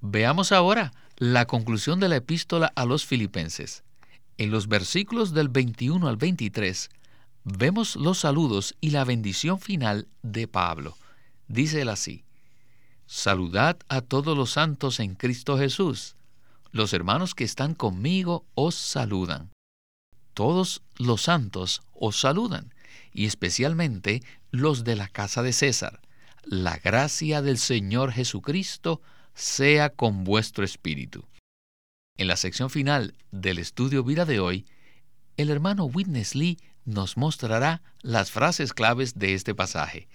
Veamos 0.00 0.52
ahora 0.52 0.92
la 1.16 1.46
conclusión 1.46 2.00
de 2.00 2.08
la 2.08 2.16
epístola 2.16 2.72
a 2.76 2.84
los 2.84 3.04
filipenses. 3.04 3.84
En 4.36 4.50
los 4.50 4.68
versículos 4.68 5.34
del 5.34 5.48
21 5.48 6.06
al 6.08 6.16
23 6.16 6.90
vemos 7.56 7.96
los 7.96 8.18
saludos 8.18 8.76
y 8.80 8.90
la 8.90 9.04
bendición 9.04 9.60
final 9.60 10.08
de 10.22 10.48
Pablo. 10.48 10.96
Dice 11.46 11.82
él 11.82 11.88
así, 11.88 12.24
Saludad 13.06 13.78
a 13.88 14.02
todos 14.02 14.36
los 14.36 14.50
santos 14.50 15.00
en 15.00 15.14
Cristo 15.14 15.56
Jesús. 15.56 16.16
Los 16.72 16.92
hermanos 16.92 17.34
que 17.34 17.44
están 17.44 17.74
conmigo 17.74 18.44
os 18.54 18.74
saludan 18.74 19.50
todos 20.38 20.82
los 20.98 21.22
santos 21.22 21.82
os 21.94 22.20
saludan, 22.20 22.72
y 23.12 23.26
especialmente 23.26 24.22
los 24.52 24.84
de 24.84 24.94
la 24.94 25.08
casa 25.08 25.42
de 25.42 25.52
César. 25.52 26.00
La 26.44 26.78
gracia 26.78 27.42
del 27.42 27.58
Señor 27.58 28.12
Jesucristo 28.12 29.02
sea 29.34 29.90
con 29.90 30.22
vuestro 30.22 30.64
espíritu. 30.64 31.24
En 32.16 32.28
la 32.28 32.36
sección 32.36 32.70
final 32.70 33.16
del 33.32 33.58
estudio 33.58 34.04
vida 34.04 34.26
de 34.26 34.38
hoy, 34.38 34.64
el 35.36 35.50
hermano 35.50 35.86
Witness 35.86 36.36
Lee 36.36 36.56
nos 36.88 37.18
mostrará 37.18 37.82
las 38.00 38.30
frases 38.30 38.72
claves 38.72 39.18
de 39.18 39.34
este 39.34 39.54
pasaje. 39.54 40.08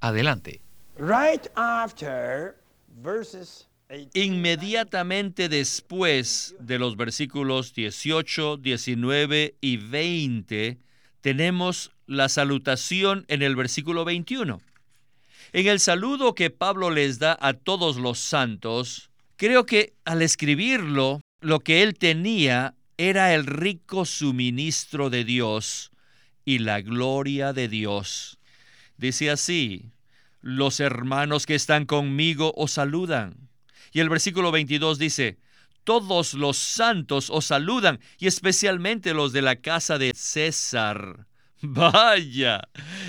Adelante. 0.00 0.62
Right 0.98 1.48
after 1.54 2.56
verses 3.02 3.68
Inmediatamente 4.14 5.48
después 5.48 6.56
de 6.58 6.78
los 6.78 6.96
versículos 6.96 7.72
18, 7.72 8.56
19 8.56 9.54
y 9.60 9.76
20, 9.76 10.78
tenemos 11.20 11.92
la 12.06 12.28
salutación 12.28 13.24
en 13.28 13.42
el 13.42 13.54
versículo 13.54 14.04
21. 14.04 14.60
En 15.52 15.66
el 15.68 15.78
saludo 15.78 16.34
que 16.34 16.50
Pablo 16.50 16.90
les 16.90 17.20
da 17.20 17.38
a 17.40 17.52
todos 17.52 17.96
los 17.96 18.18
santos, 18.18 19.10
creo 19.36 19.66
que 19.66 19.94
al 20.04 20.22
escribirlo, 20.22 21.20
lo 21.40 21.60
que 21.60 21.84
él 21.84 21.94
tenía 21.94 22.74
era 22.98 23.34
el 23.34 23.46
rico 23.46 24.04
suministro 24.04 25.10
de 25.10 25.24
Dios 25.24 25.90
y 26.44 26.58
la 26.58 26.80
gloria 26.80 27.52
de 27.52 27.68
Dios. 27.68 28.38
Dice 28.96 29.30
así, 29.30 29.92
los 30.40 30.80
hermanos 30.80 31.44
que 31.44 31.54
están 31.54 31.84
conmigo 31.84 32.54
os 32.56 32.72
saludan. 32.72 33.50
Y 33.92 34.00
el 34.00 34.08
versículo 34.08 34.50
22 34.52 34.98
dice, 34.98 35.38
todos 35.84 36.34
los 36.34 36.56
santos 36.56 37.30
os 37.30 37.46
saludan, 37.46 38.00
y 38.18 38.26
especialmente 38.26 39.14
los 39.14 39.32
de 39.32 39.42
la 39.42 39.56
casa 39.56 39.98
de 39.98 40.12
César. 40.14 41.26
Vaya, 41.62 42.68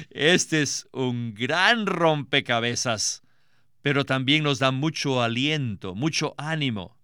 este 0.09 0.61
es 0.61 0.87
un 0.91 1.33
gran 1.33 1.85
rompecabezas, 1.85 3.23
pero 3.81 4.05
también 4.05 4.43
nos 4.43 4.59
da 4.59 4.71
mucho 4.71 5.21
aliento, 5.21 5.95
mucho 5.95 6.35
ánimo. 6.37 6.96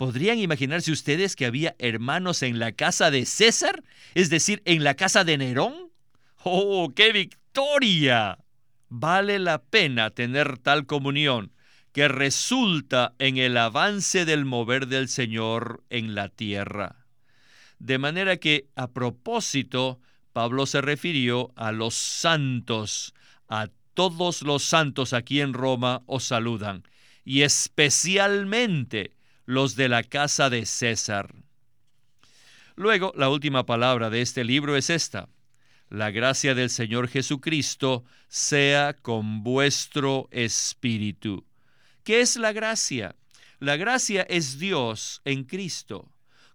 ¿Podrían 0.00 0.38
imaginarse 0.38 0.92
ustedes 0.92 1.36
que 1.36 1.44
había 1.44 1.76
hermanos 1.78 2.42
en 2.42 2.58
la 2.58 2.72
casa 2.72 3.10
de 3.10 3.26
César? 3.26 3.84
Es 4.14 4.30
decir, 4.30 4.62
en 4.64 4.82
la 4.82 4.94
casa 4.94 5.24
de 5.24 5.36
Nerón. 5.36 5.74
¡Oh, 6.42 6.90
qué 6.96 7.12
victoria! 7.12 8.38
Vale 8.88 9.38
la 9.38 9.60
pena 9.60 10.08
tener 10.08 10.56
tal 10.56 10.86
comunión 10.86 11.52
que 11.92 12.08
resulta 12.08 13.14
en 13.18 13.36
el 13.36 13.58
avance 13.58 14.24
del 14.24 14.46
mover 14.46 14.86
del 14.86 15.06
Señor 15.10 15.84
en 15.90 16.14
la 16.14 16.30
tierra. 16.30 17.04
De 17.78 17.98
manera 17.98 18.38
que, 18.38 18.68
a 18.76 18.92
propósito, 18.92 20.00
Pablo 20.32 20.64
se 20.64 20.80
refirió 20.80 21.52
a 21.56 21.72
los 21.72 21.94
santos, 21.94 23.12
a 23.50 23.68
todos 23.92 24.40
los 24.40 24.64
santos 24.64 25.12
aquí 25.12 25.42
en 25.42 25.52
Roma 25.52 26.04
os 26.06 26.24
saludan, 26.24 26.84
y 27.22 27.42
especialmente 27.42 29.12
los 29.46 29.76
de 29.76 29.88
la 29.88 30.02
casa 30.02 30.50
de 30.50 30.66
César. 30.66 31.34
Luego, 32.76 33.12
la 33.16 33.28
última 33.28 33.66
palabra 33.66 34.10
de 34.10 34.22
este 34.22 34.44
libro 34.44 34.76
es 34.76 34.90
esta. 34.90 35.28
La 35.88 36.10
gracia 36.10 36.54
del 36.54 36.70
Señor 36.70 37.08
Jesucristo 37.08 38.04
sea 38.28 38.94
con 38.94 39.42
vuestro 39.42 40.28
espíritu. 40.30 41.44
¿Qué 42.04 42.20
es 42.20 42.36
la 42.36 42.52
gracia? 42.52 43.16
La 43.58 43.76
gracia 43.76 44.22
es 44.22 44.58
Dios 44.58 45.20
en 45.24 45.44
Cristo, 45.44 46.10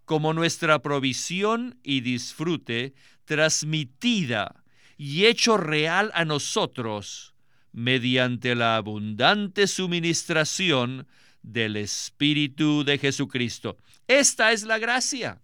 como 0.06 0.34
nuestra 0.34 0.80
provisión 0.80 1.78
y 1.84 2.02
disfrute 2.02 2.96
transmitida 3.26 4.64
y 4.98 5.26
hecho 5.26 5.58
real 5.58 6.12
a 6.14 6.26
nosotros 6.26 7.36
mediante 7.74 8.56
la 8.56 8.78
abundante 8.78 9.68
suministración 9.68 11.08
del 11.46 11.78
Espíritu 11.78 12.84
de 12.84 12.98
Jesucristo. 12.98 13.78
Esta 14.08 14.52
es 14.52 14.64
la 14.64 14.80
gracia. 14.80 15.42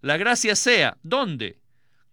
La 0.00 0.16
gracia 0.16 0.56
sea, 0.56 0.96
¿dónde? 1.02 1.60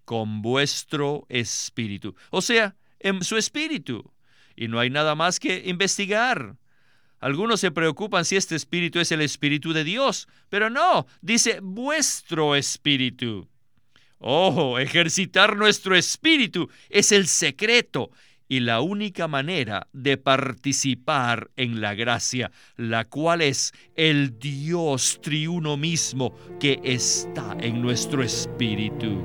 Con 0.06 0.42
vuestro 0.42 1.26
espíritu. 1.30 2.16
O 2.30 2.42
sea, 2.42 2.76
en 3.00 3.24
su 3.24 3.38
espíritu. 3.38 4.12
Y 4.56 4.68
no 4.68 4.80
hay 4.80 4.90
nada 4.90 5.16
más 5.16 5.40
que 5.40 5.64
investigar. 5.66 6.58
Algunos 7.20 7.60
se 7.60 7.72
preocupan 7.72 8.24
si 8.24 8.36
este 8.36 8.56
espíritu 8.56 9.00
es 9.00 9.12
el 9.12 9.22
espíritu 9.22 9.74
de 9.74 9.84
Dios, 9.84 10.28
pero 10.50 10.70
no, 10.70 11.08
dice 11.22 11.60
vuestro 11.62 12.56
espíritu. 12.56 13.50
Oh, 14.20 14.78
ejercitar 14.80 15.58
nuestro 15.58 15.96
espíritu 15.96 16.70
es 16.90 17.12
el 17.12 17.28
secreto 17.28 18.12
y 18.48 18.60
la 18.60 18.82
única 18.82 19.28
manera 19.28 19.88
de 19.94 20.18
participar 20.18 21.50
en 21.56 21.82
la 21.82 21.96
gracia, 21.96 22.52
la 22.78 23.06
cual 23.06 23.42
es 23.42 23.74
el 23.96 24.38
Dios 24.40 25.20
triuno 25.22 25.78
mismo 25.78 26.36
que 26.60 26.80
está 26.84 27.56
en 27.60 27.82
nuestro 27.82 28.24
espíritu. 28.24 29.24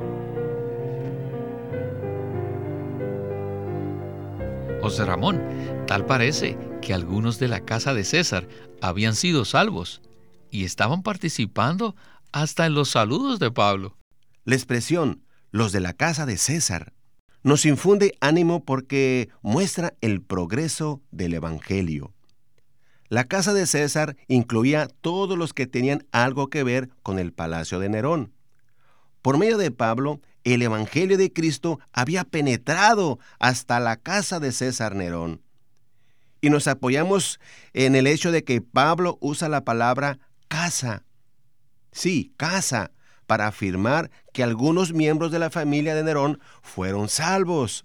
José 4.80 5.04
Ramón, 5.04 5.42
tal 5.86 6.06
parece 6.06 6.56
que 6.80 6.94
algunos 6.94 7.38
de 7.38 7.48
la 7.48 7.60
casa 7.60 7.92
de 7.92 8.04
César 8.04 8.48
habían 8.80 9.14
sido 9.14 9.44
salvos 9.44 10.00
y 10.50 10.64
estaban 10.64 11.02
participando 11.02 11.94
hasta 12.32 12.66
en 12.66 12.74
los 12.74 12.88
saludos 12.88 13.38
de 13.38 13.50
Pablo. 13.50 13.96
La 14.44 14.54
expresión 14.54 15.22
los 15.50 15.72
de 15.72 15.80
la 15.80 15.92
casa 15.92 16.26
de 16.26 16.38
César 16.38 16.92
nos 17.42 17.64
infunde 17.64 18.16
ánimo 18.20 18.64
porque 18.64 19.28
muestra 19.42 19.94
el 20.00 20.22
progreso 20.22 21.00
del 21.10 21.34
Evangelio. 21.34 22.12
La 23.08 23.24
casa 23.24 23.52
de 23.52 23.66
César 23.66 24.16
incluía 24.28 24.88
todos 25.00 25.36
los 25.36 25.52
que 25.52 25.66
tenían 25.66 26.06
algo 26.12 26.48
que 26.48 26.62
ver 26.62 26.90
con 27.02 27.18
el 27.18 27.32
palacio 27.32 27.80
de 27.80 27.88
Nerón. 27.88 28.32
Por 29.22 29.36
medio 29.36 29.58
de 29.58 29.70
Pablo, 29.70 30.20
el 30.44 30.62
Evangelio 30.62 31.18
de 31.18 31.32
Cristo 31.32 31.80
había 31.92 32.24
penetrado 32.24 33.18
hasta 33.38 33.80
la 33.80 33.96
casa 33.96 34.38
de 34.38 34.52
César 34.52 34.94
Nerón. 34.94 35.42
Y 36.40 36.50
nos 36.50 36.68
apoyamos 36.68 37.40
en 37.74 37.96
el 37.96 38.06
hecho 38.06 38.32
de 38.32 38.44
que 38.44 38.62
Pablo 38.62 39.18
usa 39.20 39.48
la 39.48 39.64
palabra 39.64 40.18
casa. 40.48 41.04
Sí, 41.92 42.32
casa, 42.36 42.92
para 43.30 43.46
afirmar 43.46 44.10
que 44.32 44.42
algunos 44.42 44.92
miembros 44.92 45.30
de 45.30 45.38
la 45.38 45.50
familia 45.50 45.94
de 45.94 46.02
Nerón 46.02 46.40
fueron 46.62 47.08
salvos. 47.08 47.84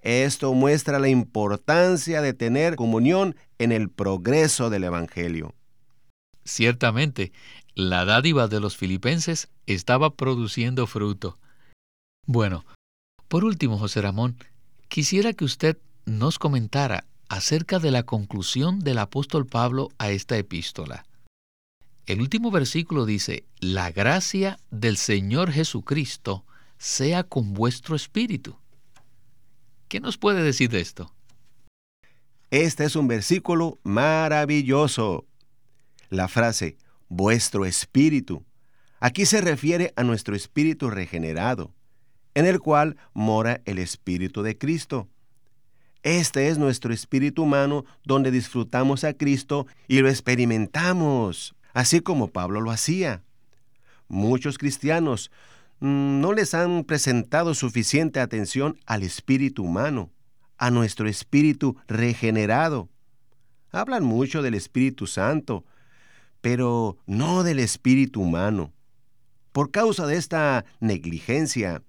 Esto 0.00 0.54
muestra 0.54 1.00
la 1.00 1.08
importancia 1.08 2.22
de 2.22 2.34
tener 2.34 2.76
comunión 2.76 3.34
en 3.58 3.72
el 3.72 3.90
progreso 3.90 4.70
del 4.70 4.84
Evangelio. 4.84 5.56
Ciertamente, 6.44 7.32
la 7.74 8.04
dádiva 8.04 8.46
de 8.46 8.60
los 8.60 8.76
filipenses 8.76 9.48
estaba 9.66 10.14
produciendo 10.14 10.86
fruto. 10.86 11.36
Bueno, 12.24 12.64
por 13.26 13.44
último, 13.44 13.78
José 13.78 14.02
Ramón, 14.02 14.36
quisiera 14.86 15.32
que 15.32 15.44
usted 15.44 15.78
nos 16.04 16.38
comentara 16.38 17.06
acerca 17.28 17.80
de 17.80 17.90
la 17.90 18.04
conclusión 18.04 18.78
del 18.78 18.98
apóstol 18.98 19.46
Pablo 19.46 19.88
a 19.98 20.10
esta 20.10 20.38
epístola. 20.38 21.04
El 22.06 22.20
último 22.20 22.52
versículo 22.52 23.04
dice, 23.04 23.46
la 23.58 23.90
gracia 23.90 24.60
del 24.70 24.96
Señor 24.96 25.50
Jesucristo 25.50 26.44
sea 26.78 27.24
con 27.24 27.52
vuestro 27.52 27.96
espíritu. 27.96 28.56
¿Qué 29.88 29.98
nos 29.98 30.16
puede 30.16 30.44
decir 30.44 30.70
de 30.70 30.80
esto? 30.80 31.12
Este 32.52 32.84
es 32.84 32.94
un 32.94 33.08
versículo 33.08 33.80
maravilloso. 33.82 35.26
La 36.08 36.28
frase, 36.28 36.76
vuestro 37.08 37.66
espíritu, 37.66 38.44
aquí 39.00 39.26
se 39.26 39.40
refiere 39.40 39.92
a 39.96 40.04
nuestro 40.04 40.36
espíritu 40.36 40.90
regenerado, 40.90 41.74
en 42.34 42.46
el 42.46 42.60
cual 42.60 42.96
mora 43.14 43.62
el 43.64 43.78
espíritu 43.80 44.42
de 44.42 44.56
Cristo. 44.56 45.08
Este 46.04 46.50
es 46.50 46.58
nuestro 46.58 46.94
espíritu 46.94 47.42
humano 47.42 47.84
donde 48.04 48.30
disfrutamos 48.30 49.02
a 49.02 49.14
Cristo 49.14 49.66
y 49.88 49.98
lo 49.98 50.08
experimentamos 50.08 51.55
así 51.76 52.00
como 52.00 52.28
Pablo 52.28 52.62
lo 52.62 52.70
hacía. 52.70 53.22
Muchos 54.08 54.56
cristianos 54.56 55.30
mm, 55.80 56.20
no 56.22 56.32
les 56.32 56.54
han 56.54 56.84
presentado 56.84 57.52
suficiente 57.52 58.18
atención 58.18 58.78
al 58.86 59.02
espíritu 59.02 59.62
humano, 59.62 60.10
a 60.56 60.70
nuestro 60.70 61.06
espíritu 61.06 61.76
regenerado. 61.86 62.88
Hablan 63.72 64.04
mucho 64.04 64.40
del 64.40 64.54
Espíritu 64.54 65.06
Santo, 65.06 65.66
pero 66.40 66.96
no 67.04 67.42
del 67.42 67.58
espíritu 67.58 68.22
humano. 68.22 68.72
Por 69.52 69.70
causa 69.70 70.06
de 70.06 70.16
esta 70.16 70.64
negligencia, 70.80 71.82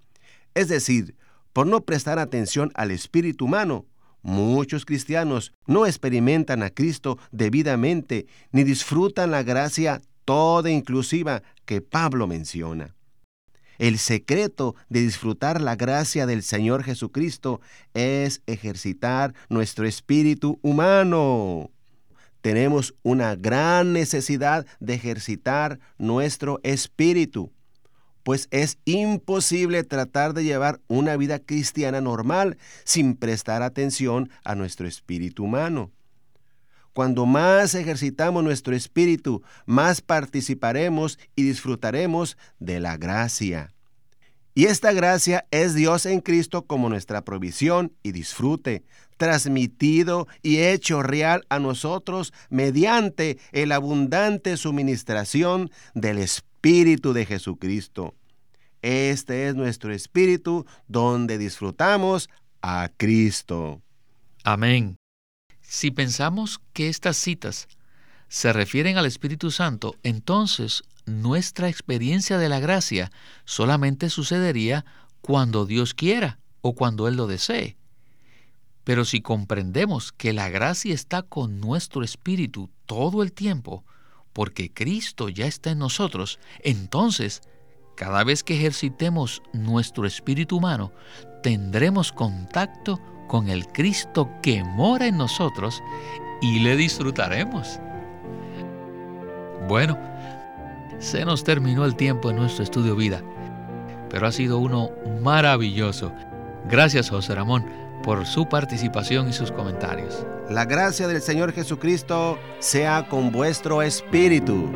es 0.53 0.67
decir, 0.67 1.15
por 1.53 1.65
no 1.65 1.79
prestar 1.85 2.19
atención 2.19 2.73
al 2.75 2.91
espíritu 2.91 3.45
humano, 3.45 3.85
Muchos 4.27 4.83
cristianos 4.83 5.53
no 5.67 5.85
experimentan 5.85 6.61
a 6.61 6.69
Cristo 6.69 7.17
debidamente 7.31 8.25
ni 8.51 8.65
disfrutan 8.65 9.31
la 9.31 9.41
gracia 9.41 10.01
toda 10.25 10.69
inclusiva 10.69 11.43
que 11.63 11.79
Pablo 11.79 12.27
menciona. 12.27 12.93
El 13.77 13.97
secreto 13.97 14.75
de 14.89 14.99
disfrutar 14.99 15.61
la 15.61 15.77
gracia 15.77 16.25
del 16.25 16.43
Señor 16.43 16.83
Jesucristo 16.83 17.61
es 17.93 18.41
ejercitar 18.47 19.33
nuestro 19.47 19.87
espíritu 19.87 20.59
humano. 20.61 21.71
Tenemos 22.41 22.95
una 23.03 23.37
gran 23.37 23.93
necesidad 23.93 24.65
de 24.81 24.95
ejercitar 24.95 25.79
nuestro 25.97 26.59
espíritu 26.63 27.53
pues 28.27 28.49
es 28.51 28.77
imposible 28.83 29.85
tratar 29.85 30.33
de 30.33 30.43
llevar 30.43 30.81
una 30.89 31.15
vida 31.15 31.39
cristiana 31.39 32.01
normal 32.01 32.57
sin 32.83 33.15
prestar 33.15 33.63
atención 33.63 34.29
a 34.43 34.53
nuestro 34.53 34.85
espíritu 34.85 35.45
humano. 35.45 35.91
Cuando 36.91 37.25
más 37.25 37.73
ejercitamos 37.73 38.43
nuestro 38.43 38.75
espíritu, 38.75 39.43
más 39.65 40.01
participaremos 40.01 41.17
y 41.37 41.43
disfrutaremos 41.43 42.37
de 42.59 42.81
la 42.81 42.97
gracia. 42.97 43.73
Y 44.53 44.65
esta 44.65 44.91
gracia 44.91 45.47
es 45.49 45.73
Dios 45.73 46.05
en 46.05 46.19
Cristo 46.19 46.65
como 46.65 46.89
nuestra 46.89 47.23
provisión 47.23 47.93
y 48.03 48.11
disfrute, 48.11 48.83
transmitido 49.15 50.27
y 50.41 50.57
hecho 50.57 51.01
real 51.01 51.45
a 51.47 51.59
nosotros 51.59 52.33
mediante 52.49 53.39
el 53.53 53.71
abundante 53.71 54.57
suministración 54.57 55.71
del 55.93 56.17
Espíritu 56.17 56.46
Espíritu 56.57 57.13
de 57.13 57.27
Jesucristo. 57.27 58.15
Este 58.81 59.47
es 59.47 59.53
nuestro 59.53 59.93
espíritu 59.93 60.65
donde 60.87 61.37
disfrutamos 61.37 62.31
a 62.63 62.89
Cristo. 62.97 63.83
Amén. 64.43 64.95
Si 65.61 65.91
pensamos 65.91 66.59
que 66.73 66.89
estas 66.89 67.15
citas 67.15 67.67
se 68.27 68.53
refieren 68.53 68.97
al 68.97 69.05
Espíritu 69.05 69.51
Santo, 69.51 69.97
entonces 70.01 70.81
nuestra 71.05 71.69
experiencia 71.69 72.39
de 72.39 72.49
la 72.49 72.59
gracia 72.59 73.11
solamente 73.45 74.09
sucedería 74.09 74.83
cuando 75.21 75.67
Dios 75.67 75.93
quiera 75.93 76.39
o 76.61 76.73
cuando 76.73 77.07
Él 77.07 77.17
lo 77.17 77.27
desee. 77.27 77.77
Pero 78.83 79.05
si 79.05 79.21
comprendemos 79.21 80.11
que 80.11 80.33
la 80.33 80.49
gracia 80.49 80.95
está 80.95 81.21
con 81.21 81.59
nuestro 81.59 82.03
espíritu 82.03 82.71
todo 82.87 83.21
el 83.21 83.31
tiempo, 83.31 83.85
porque 84.33 84.73
Cristo 84.73 85.29
ya 85.29 85.45
está 85.45 85.71
en 85.71 85.79
nosotros, 85.79 86.39
entonces, 86.59 87.41
cada 87.95 88.23
vez 88.23 88.43
que 88.43 88.55
ejercitemos 88.55 89.41
nuestro 89.53 90.05
espíritu 90.05 90.57
humano, 90.57 90.91
tendremos 91.43 92.11
contacto 92.11 92.99
con 93.27 93.49
el 93.49 93.67
Cristo 93.67 94.29
que 94.41 94.63
mora 94.63 95.07
en 95.07 95.17
nosotros 95.17 95.81
y 96.41 96.59
le 96.59 96.75
disfrutaremos. 96.75 97.79
Bueno, 99.67 99.97
se 100.99 101.25
nos 101.25 101.43
terminó 101.43 101.85
el 101.85 101.95
tiempo 101.95 102.29
en 102.29 102.37
nuestro 102.37 102.63
estudio 102.63 102.95
vida, 102.95 103.21
pero 104.09 104.27
ha 104.27 104.31
sido 104.31 104.59
uno 104.59 104.91
maravilloso. 105.21 106.13
Gracias, 106.69 107.09
José 107.09 107.35
Ramón 107.35 107.86
por 108.07 108.25
su 108.25 108.47
participación 108.47 109.27
y 109.27 109.33
sus 109.33 109.51
comentarios. 109.51 110.25
La 110.49 110.63
gracia 110.63 111.09
del 111.09 111.21
Señor 111.21 111.51
Jesucristo 111.51 112.39
sea 112.59 113.05
con 113.09 113.33
vuestro 113.33 113.81
espíritu. 113.81 114.71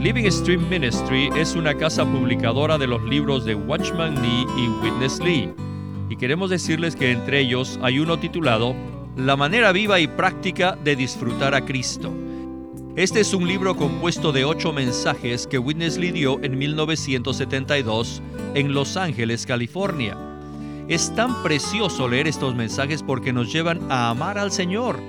Living 0.00 0.30
Stream 0.30 0.68
Ministry 0.68 1.30
es 1.36 1.56
una 1.56 1.74
casa 1.74 2.04
publicadora 2.04 2.78
de 2.78 2.86
los 2.86 3.02
libros 3.02 3.44
de 3.44 3.56
Watchman 3.56 4.14
Nee 4.22 4.46
y 4.56 4.68
Witness 4.80 5.18
Lee. 5.18 5.52
Y 6.08 6.14
queremos 6.14 6.48
decirles 6.48 6.94
que 6.94 7.10
entre 7.10 7.40
ellos 7.40 7.76
hay 7.82 7.98
uno 7.98 8.20
titulado 8.20 8.76
La 9.16 9.34
manera 9.34 9.72
viva 9.72 9.98
y 9.98 10.06
práctica 10.06 10.78
de 10.84 10.94
disfrutar 10.94 11.56
a 11.56 11.64
Cristo 11.64 12.12
este 12.96 13.18
es 13.18 13.34
un 13.34 13.48
libro 13.48 13.74
compuesto 13.74 14.30
de 14.30 14.44
ocho 14.44 14.72
mensajes 14.72 15.48
que 15.48 15.58
Witness 15.58 15.98
Lee 15.98 16.12
dio 16.12 16.40
en 16.44 16.56
1972 16.56 18.22
en 18.54 18.72
Los 18.72 18.96
Ángeles, 18.96 19.46
California. 19.46 20.16
Es 20.86 21.12
tan 21.16 21.42
precioso 21.42 22.06
leer 22.06 22.28
estos 22.28 22.54
mensajes 22.54 23.02
porque 23.02 23.32
nos 23.32 23.52
llevan 23.52 23.90
a 23.90 24.10
amar 24.10 24.38
al 24.38 24.52
Señor 24.52 25.00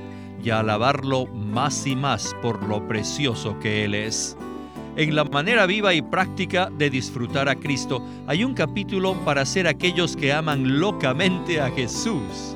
y 0.44 0.50
a 0.50 0.62
alabarlo 0.62 1.28
más 1.28 1.86
y 1.86 1.96
más 1.96 2.36
por 2.42 2.64
lo 2.64 2.88
precioso 2.88 3.60
que 3.60 3.86
Él 3.86 3.94
es. 3.94 4.36
En 4.96 5.16
la 5.16 5.24
manera 5.24 5.68
viva 5.68 5.94
y 5.94 6.02
práctica 6.02 6.72
de 6.76 6.90
disfrutar 6.90 7.48
a 7.50 7.56
Cristo 7.56 8.02
hay 8.26 8.44
un 8.44 8.56
capítulo 8.56 9.14
para 9.24 9.46
ser 9.46 9.68
aquellos 9.68 10.16
que 10.16 10.34
aman 10.34 10.80
locamente 10.80 11.62
a 11.62 11.70
Jesús. 11.70 12.56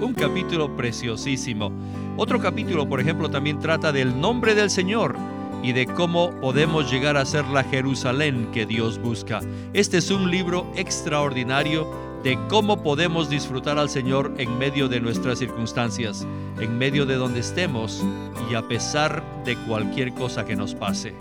Un 0.00 0.12
capítulo 0.12 0.76
preciosísimo. 0.76 1.70
Otro 2.18 2.40
capítulo, 2.40 2.88
por 2.88 2.98
ejemplo, 2.98 3.28
también 3.28 3.60
trata 3.60 3.92
del 3.92 4.18
nombre 4.18 4.54
del 4.54 4.70
Señor 4.70 5.16
y 5.62 5.72
de 5.72 5.86
cómo 5.86 6.30
podemos 6.40 6.90
llegar 6.90 7.18
a 7.18 7.26
ser 7.26 7.44
la 7.48 7.62
Jerusalén 7.62 8.48
que 8.52 8.64
Dios 8.64 8.98
busca. 8.98 9.40
Este 9.74 9.98
es 9.98 10.10
un 10.10 10.30
libro 10.30 10.66
extraordinario 10.76 11.86
de 12.24 12.38
cómo 12.48 12.82
podemos 12.82 13.28
disfrutar 13.28 13.78
al 13.78 13.90
Señor 13.90 14.32
en 14.38 14.56
medio 14.56 14.88
de 14.88 15.00
nuestras 15.00 15.38
circunstancias, 15.38 16.26
en 16.58 16.78
medio 16.78 17.04
de 17.04 17.16
donde 17.16 17.40
estemos 17.40 18.02
y 18.50 18.54
a 18.54 18.66
pesar 18.66 19.22
de 19.44 19.54
cualquier 19.66 20.14
cosa 20.14 20.46
que 20.46 20.56
nos 20.56 20.74
pase. 20.74 21.12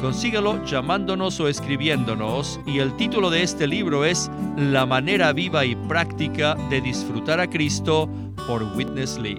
Consíguelo 0.00 0.64
llamándonos 0.64 1.38
o 1.38 1.46
escribiéndonos 1.46 2.60
y 2.66 2.80
el 2.80 2.94
título 2.96 3.30
de 3.30 3.44
este 3.44 3.68
libro 3.68 4.04
es 4.04 4.28
La 4.56 4.84
manera 4.84 5.32
viva 5.32 5.64
y 5.64 5.76
práctica 5.76 6.56
de 6.70 6.80
disfrutar 6.80 7.38
a 7.38 7.48
Cristo 7.48 8.08
por 8.48 8.64
Witness 8.76 9.16
Lee. 9.18 9.38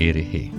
El 0.00 0.54